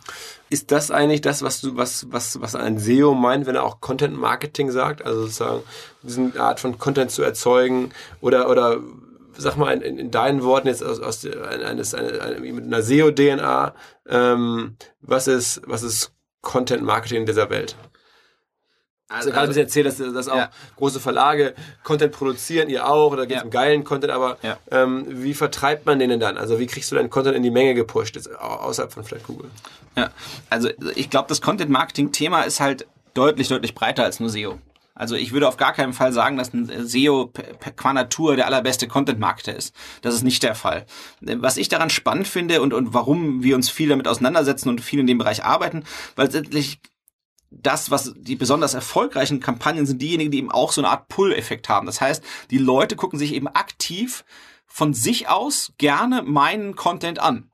[0.49, 3.81] Ist das eigentlich das, was du, was, was, was ein SEO meint, wenn er auch
[3.81, 5.05] Content Marketing sagt?
[5.05, 5.63] Also sozusagen,
[6.03, 8.81] diese Art von Content zu erzeugen oder, oder
[9.41, 13.75] sag mal in, in deinen Worten jetzt aus, aus eines, eine, eine, mit einer SEO-DNA,
[14.09, 17.77] ähm, was ist, was ist Content Marketing dieser Welt?
[19.11, 20.51] Also, also gerade also, erzählt, dass, dass auch ja.
[20.77, 23.45] große Verlage Content produzieren, ihr auch, oder geht es ja.
[23.45, 24.57] um geilen Content, aber ja.
[24.71, 26.39] ähm, wie vertreibt man den denn dann?
[26.39, 29.51] Also wie kriegst du deinen Content in die Menge gepusht, jetzt außerhalb von vielleicht Google?
[29.97, 30.11] Ja,
[30.49, 34.61] also ich glaube, das Content-Marketing-Thema ist halt deutlich, deutlich breiter als nur SEO.
[35.01, 37.33] Also ich würde auf gar keinen Fall sagen, dass ein SEO
[37.75, 39.75] qua Natur der allerbeste Content-Marketer ist.
[40.03, 40.85] Das ist nicht der Fall.
[41.23, 45.01] Was ich daran spannend finde und, und warum wir uns viel damit auseinandersetzen und viel
[45.01, 45.85] in dem Bereich arbeiten,
[46.17, 46.83] weil letztendlich
[47.51, 51.71] das, was die besonders erfolgreichen Kampagnen sind, diejenigen, die eben auch so eine Art Pull-Effekt
[51.71, 51.87] haben.
[51.87, 54.27] Das heißt, die Leute gucken sich eben aktiv
[54.67, 57.50] von sich aus gerne meinen Content an.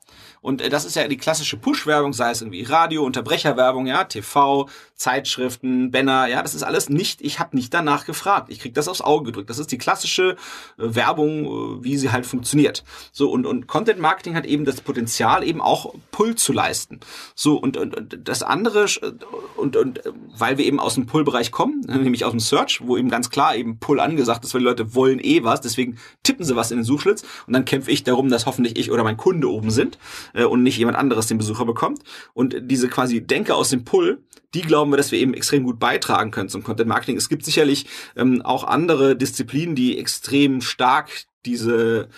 [0.47, 4.69] Und äh, das ist ja die klassische Push-Werbung, sei es irgendwie Radio, Unterbrecherwerbung, ja, TV,
[4.95, 8.49] Zeitschriften, Banner, ja, das ist alles nicht, ich habe nicht danach gefragt.
[8.49, 9.51] Ich krieg das aufs Auge gedrückt.
[9.51, 10.37] Das ist die klassische äh,
[10.77, 12.85] Werbung, äh, wie sie halt funktioniert.
[13.11, 17.01] So, und, und Content Marketing hat eben das Potenzial, eben auch Pull zu leisten.
[17.35, 19.13] So, und, und, und das andere, äh,
[19.57, 22.97] und, und äh, weil wir eben aus dem Pull-Bereich kommen, nämlich aus dem Search, wo
[22.97, 26.45] eben ganz klar eben Pull angesagt ist, weil die Leute wollen eh was, deswegen tippen
[26.45, 29.17] sie was in den Suchschlitz und dann kämpfe ich darum, dass hoffentlich ich oder mein
[29.17, 29.99] Kunde oben sind
[30.37, 32.03] äh, und nicht jemand anderes den Besucher bekommt.
[32.35, 34.23] Und diese quasi Denke aus dem Pull,
[34.55, 37.17] die glauben wir, dass wir eben extrem gut beitragen können zum Content Marketing.
[37.17, 41.11] Es gibt sicherlich ähm, auch andere Disziplinen, die extrem stark
[41.45, 42.09] diese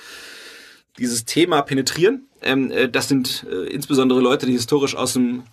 [0.99, 2.27] dieses Thema penetrieren.
[2.43, 5.45] Ähm, äh, das sind äh, insbesondere Leute, die historisch aus dem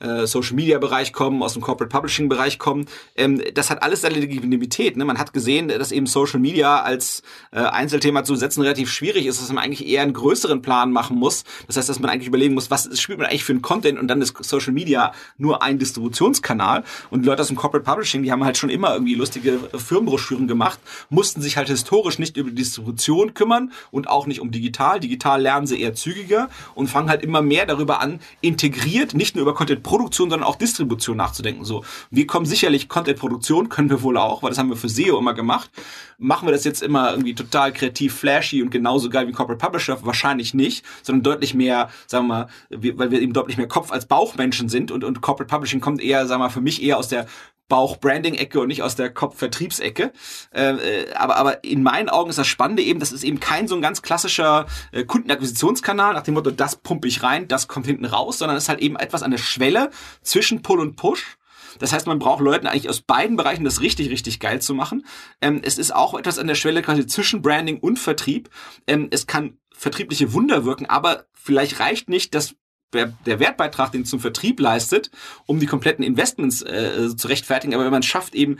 [0.00, 2.86] äh, Social Media Bereich kommen, aus dem Corporate Publishing Bereich kommen.
[3.16, 4.96] Ähm, das hat alles seine Legitimität.
[4.96, 5.04] Ne?
[5.04, 7.22] Man hat gesehen, dass eben Social Media als
[7.52, 11.16] äh, Einzelthema zu setzen relativ schwierig ist, dass man eigentlich eher einen größeren Plan machen
[11.16, 11.44] muss.
[11.66, 14.08] Das heißt, dass man eigentlich überlegen muss, was spielt man eigentlich für einen Content und
[14.08, 16.84] dann ist Social Media nur ein Distributionskanal.
[17.10, 20.48] Und die Leute aus dem Corporate Publishing, die haben halt schon immer irgendwie lustige Firmenbroschüren
[20.48, 20.78] gemacht,
[21.08, 25.00] mussten sich halt historisch nicht über Distribution kümmern und auch nicht um digital.
[25.00, 29.42] Digital lernen sie eher zügiger und fangen halt immer mehr darüber an, integriert, nicht nur
[29.42, 31.64] über Content Produktion, sondern auch Distribution nachzudenken.
[31.64, 35.18] So, wir kommen sicherlich Content-Produktion, können wir wohl auch, weil das haben wir für SEO
[35.18, 35.68] immer gemacht.
[36.16, 39.98] Machen wir das jetzt immer irgendwie total kreativ, flashy und genauso geil wie Corporate Publisher?
[40.06, 44.06] Wahrscheinlich nicht, sondern deutlich mehr, sagen wir mal, weil wir eben deutlich mehr Kopf als
[44.06, 47.08] Bauchmenschen sind und, und Corporate Publishing kommt eher, sagen wir mal, für mich eher aus
[47.08, 47.26] der
[47.70, 50.12] Bauch-Branding-Ecke und nicht aus der Kopf-Vertriebsecke.
[50.52, 53.66] Äh, äh, aber, aber in meinen Augen ist das Spannende eben, das ist eben kein
[53.66, 57.86] so ein ganz klassischer äh, Kundenakquisitionskanal nach dem Motto, das pumpe ich rein, das kommt
[57.86, 59.88] hinten raus, sondern es ist halt eben etwas an der Schwelle
[60.20, 61.38] zwischen Pull und Push.
[61.78, 65.06] Das heißt, man braucht Leuten eigentlich aus beiden Bereichen das richtig, richtig geil zu machen.
[65.40, 68.50] Ähm, es ist auch etwas an der Schwelle quasi zwischen Branding und Vertrieb.
[68.86, 72.54] Ähm, es kann vertriebliche Wunder wirken, aber vielleicht reicht nicht das
[72.92, 75.10] der Wertbeitrag, den zum Vertrieb leistet,
[75.46, 77.74] um die kompletten Investments äh, zu rechtfertigen.
[77.74, 78.58] Aber wenn man es schafft, eben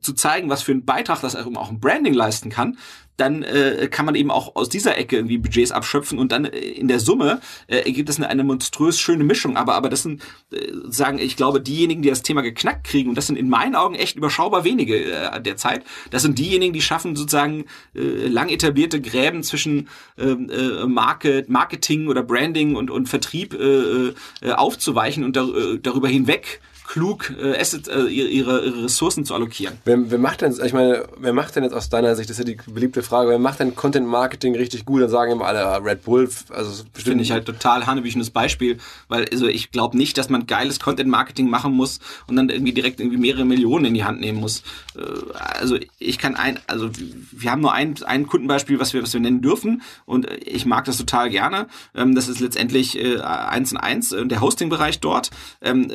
[0.00, 2.78] zu zeigen, was für einen Beitrag das auch im Branding leisten kann,
[3.20, 6.58] dann äh, kann man eben auch aus dieser Ecke irgendwie Budgets abschöpfen und dann äh,
[6.58, 9.56] in der Summe äh, ergibt es eine, eine monströs schöne Mischung.
[9.56, 13.16] Aber, aber das sind, äh, sagen, ich glaube, diejenigen, die das Thema geknackt kriegen, und
[13.16, 17.14] das sind in meinen Augen echt überschaubar wenige äh, derzeit, das sind diejenigen, die schaffen
[17.14, 17.64] sozusagen
[17.94, 24.08] äh, lang etablierte Gräben zwischen äh, äh, Market, Marketing oder Branding und, und Vertrieb äh,
[24.08, 26.60] äh, aufzuweichen und dar, äh, darüber hinweg
[26.92, 29.74] klug äh, Asset, äh, ihre, ihre Ressourcen zu allokieren.
[29.84, 32.48] Wer, wer macht denn, ich meine, wer macht denn jetzt aus deiner Sicht, das ist
[32.48, 35.00] ja die beliebte Frage, wer macht denn Content Marketing richtig gut?
[35.00, 39.24] Dann sagen immer alle ah, Red Bull, also Finde ich halt total hanebüchenes Beispiel, weil
[39.30, 42.98] also ich glaube nicht, dass man geiles Content Marketing machen muss und dann irgendwie direkt
[42.98, 44.64] irgendwie mehrere Millionen in die Hand nehmen muss.
[44.96, 46.90] Äh, also ich kann ein, also
[47.30, 50.86] wir haben nur ein, ein Kundenbeispiel, was wir, was wir nennen dürfen und ich mag
[50.86, 51.68] das total gerne.
[51.94, 55.30] Ähm, das ist letztendlich äh, eins in eins, äh, der Hosting-Bereich dort.
[55.62, 55.88] Ähm,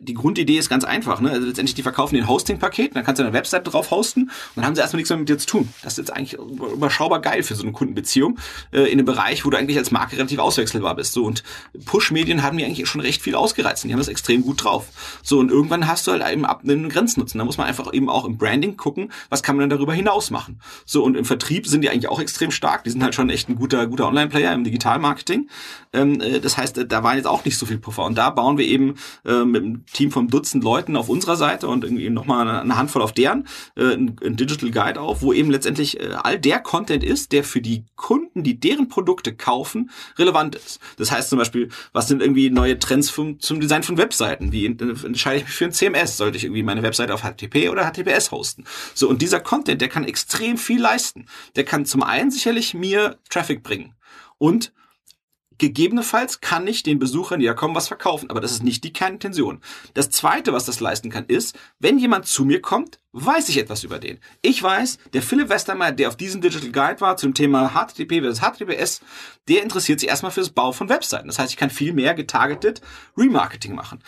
[0.00, 1.20] die Grundidee ist ganz einfach.
[1.20, 1.30] Ne?
[1.30, 4.64] Also letztendlich, die verkaufen den Hosting-Paket, dann kannst du eine Webseite drauf hosten und dann
[4.64, 5.68] haben sie erstmal nichts mehr mit dir zu tun.
[5.82, 8.38] Das ist jetzt eigentlich überschaubar geil für so eine Kundenbeziehung
[8.72, 11.12] äh, in einem Bereich, wo du eigentlich als Marke relativ auswechselbar bist.
[11.12, 11.42] So und
[11.84, 13.84] Push-Medien haben mir eigentlich schon recht viel ausgereizt.
[13.84, 14.88] Und die haben das extrem gut drauf.
[15.22, 17.38] So und irgendwann hast du halt eben ab einen Grenznutzen.
[17.38, 20.30] Da muss man einfach eben auch im Branding gucken, was kann man dann darüber hinaus
[20.30, 20.60] machen.
[20.84, 22.84] So und im Vertrieb sind die eigentlich auch extrem stark.
[22.84, 25.48] Die sind halt schon echt ein guter guter Online-Player im Digital-Marketing.
[25.92, 28.04] Ähm, äh, das heißt, da waren jetzt auch nicht so viel Puffer.
[28.04, 28.94] Und da bauen wir eben
[29.24, 32.76] äh, mit dem Team Team von Dutzend Leuten auf unserer Seite und irgendwie nochmal eine
[32.76, 33.46] Handvoll auf deren,
[33.76, 37.44] äh, ein, ein Digital Guide auf, wo eben letztendlich äh, all der Content ist, der
[37.44, 40.80] für die Kunden, die deren Produkte kaufen, relevant ist.
[40.96, 44.52] Das heißt zum Beispiel, was sind irgendwie neue Trends vom, zum Design von Webseiten?
[44.52, 46.16] Wie entscheide ich mich für ein CMS?
[46.16, 48.64] Sollte ich irgendwie meine Webseite auf HTTP oder HTTPS hosten?
[48.94, 51.26] So, und dieser Content, der kann extrem viel leisten.
[51.56, 53.94] Der kann zum einen sicherlich mir Traffic bringen
[54.38, 54.72] und
[55.58, 58.92] Gegebenenfalls kann ich den Besuchern, die da kommen, was verkaufen, aber das ist nicht die
[58.92, 59.60] Kernintention.
[59.94, 63.82] Das zweite, was das leisten kann, ist, wenn jemand zu mir kommt, weiß ich etwas
[63.82, 64.18] über den.
[64.42, 68.40] Ich weiß, der Philipp Westermeier, der auf diesem Digital Guide war zum Thema HTTP versus
[68.40, 69.00] HTTPS,
[69.48, 71.28] der interessiert sich erstmal für das Bau von Webseiten.
[71.28, 72.82] Das heißt, ich kann viel mehr getargeted
[73.16, 74.02] Remarketing machen.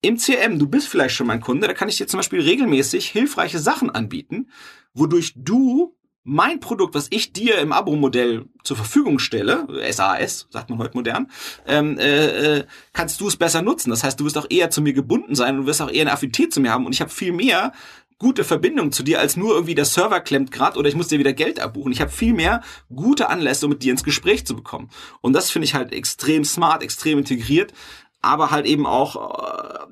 [0.00, 3.08] Im CM, du bist vielleicht schon mein Kunde, da kann ich dir zum Beispiel regelmäßig
[3.08, 4.48] hilfreiche Sachen anbieten,
[4.94, 5.96] wodurch du
[6.28, 11.30] mein Produkt, was ich dir im Abo-Modell zur Verfügung stelle, SAS, sagt man heute modern,
[11.66, 13.88] ähm, äh, äh, kannst du es besser nutzen.
[13.88, 16.02] Das heißt, du wirst auch eher zu mir gebunden sein und du wirst auch eher
[16.02, 17.72] eine Affinität zu mir haben und ich habe viel mehr
[18.18, 21.18] gute Verbindung zu dir, als nur irgendwie der Server klemmt gerade oder ich muss dir
[21.18, 21.92] wieder Geld abbuchen.
[21.92, 22.62] Ich habe viel mehr
[22.94, 24.90] gute Anlässe, um mit dir ins Gespräch zu bekommen.
[25.20, 27.72] Und das finde ich halt extrem smart, extrem integriert
[28.20, 29.86] aber halt eben auch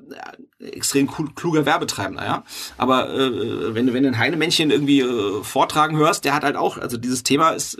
[0.59, 2.43] äh, extrem kluger Werbetreibender, ja.
[2.77, 6.77] Aber äh, wenn, wenn du ein Heinemännchen irgendwie äh, vortragen hörst, der hat halt auch,
[6.77, 7.79] also dieses Thema ist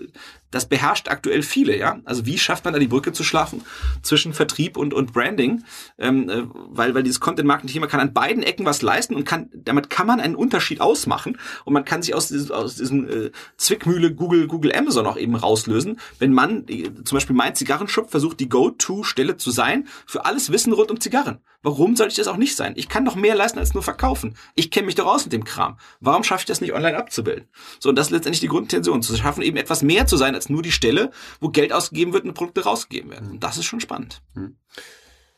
[0.51, 1.99] das beherrscht aktuell viele, ja.
[2.05, 3.63] Also wie schafft man da die Brücke zu schlafen
[4.01, 5.63] zwischen Vertrieb und, und Branding?
[5.97, 9.89] Ähm, äh, weil, weil dieses Content-Marketing-Thema kann an beiden Ecken was leisten und kann, damit
[9.89, 14.13] kann man einen Unterschied ausmachen und man kann sich aus, diesem, aus diesem äh, Zwickmühle
[14.13, 18.49] Google, Google, Amazon auch eben rauslösen, wenn man, äh, zum Beispiel mein Zigarrenshop versucht, die
[18.49, 21.39] Go-To-Stelle zu sein für alles Wissen rund um Zigarren.
[21.63, 22.73] Warum sollte ich das auch nicht sein?
[22.77, 24.35] Ich kann doch mehr leisten als nur verkaufen.
[24.55, 25.77] Ich kenne mich doch aus mit dem Kram.
[25.99, 27.47] Warum schaffe ich das nicht online abzubilden?
[27.79, 30.49] So, und das ist letztendlich die Grundintention, zu schaffen, eben etwas mehr zu sein als
[30.49, 31.11] nur die Stelle,
[31.41, 33.31] wo Geld ausgegeben wird und Produkte rausgegeben werden.
[33.31, 34.21] Und das ist schon spannend.
[34.33, 34.55] Hm.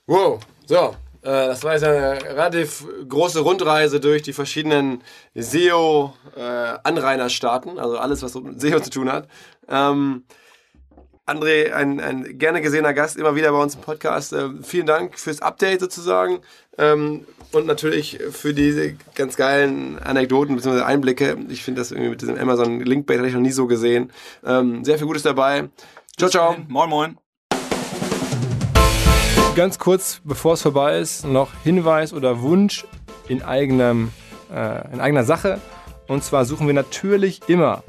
[0.05, 0.95] Wow, so.
[1.21, 5.03] Äh, das war jetzt eine relativ große Rundreise durch die verschiedenen
[5.35, 9.27] SEO-Anrainerstaaten, also alles, was mit SEO zu tun hat.
[9.67, 10.23] Ähm,
[11.25, 14.31] André, ein, ein gerne gesehener Gast, immer wieder bei uns im Podcast.
[14.33, 16.39] Äh, vielen Dank fürs Update sozusagen
[16.77, 20.81] ähm, und natürlich für diese ganz geilen Anekdoten bzw.
[20.81, 21.37] Einblicke.
[21.49, 24.11] Ich finde das irgendwie mit diesem Amazon Linkbait hatte ich noch nie so gesehen.
[24.45, 25.69] Ähm, sehr viel Gutes dabei.
[26.17, 26.55] Ciao, ciao.
[26.67, 27.17] Moin, moin.
[29.55, 32.85] Ganz kurz, bevor es vorbei ist, noch Hinweis oder Wunsch
[33.27, 34.11] in, eigenem,
[34.53, 35.59] äh, in eigener Sache.
[36.07, 37.83] Und zwar suchen wir natürlich immer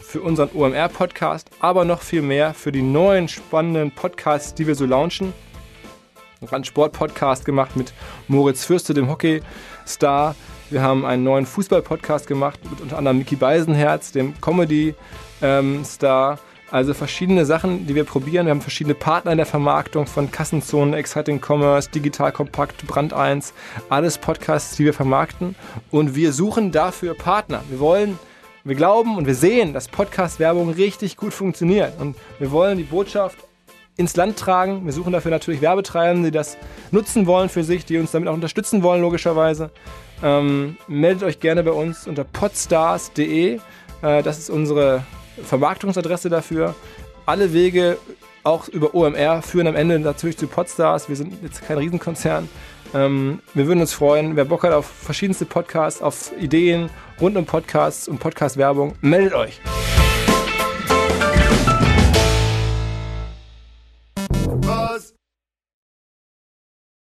[0.00, 4.84] für unseren OMR-Podcast, aber noch viel mehr für die neuen spannenden Podcasts, die wir so
[4.84, 5.32] launchen.
[6.50, 7.92] Einen Sport-Podcast gemacht mit
[8.26, 10.34] Moritz Fürste, dem Hockey-Star.
[10.70, 16.38] Wir haben einen neuen Fußball-Podcast gemacht mit unter anderem Mickey Beisenherz, dem Comedy-Star.
[16.70, 18.46] Also verschiedene Sachen, die wir probieren.
[18.46, 23.52] Wir haben verschiedene Partner in der Vermarktung von Kassenzonen, Exciting Commerce, Digital Kompakt, Brand 1.
[23.90, 25.54] Alles Podcasts, die wir vermarkten.
[25.90, 27.62] Und wir suchen dafür Partner.
[27.68, 28.18] Wir wollen
[28.64, 32.00] wir glauben und wir sehen, dass Podcast-Werbung richtig gut funktioniert.
[32.00, 33.36] Und wir wollen die Botschaft
[33.96, 34.84] ins Land tragen.
[34.84, 36.56] Wir suchen dafür natürlich Werbetreibende, die das
[36.90, 39.70] nutzen wollen für sich, die uns damit auch unterstützen wollen, logischerweise.
[40.22, 43.58] Ähm, meldet euch gerne bei uns unter podstars.de.
[44.02, 45.04] Äh, das ist unsere
[45.44, 46.74] Vermarktungsadresse dafür.
[47.26, 47.98] Alle Wege,
[48.44, 51.08] auch über OMR, führen am Ende natürlich zu Podstars.
[51.08, 52.48] Wir sind jetzt kein Riesenkonzern.
[52.94, 56.90] Ähm, wir würden uns freuen, wer Bock hat auf verschiedenste Podcasts, auf Ideen
[57.20, 59.60] rund um Podcasts und Podcast-Werbung, meldet euch.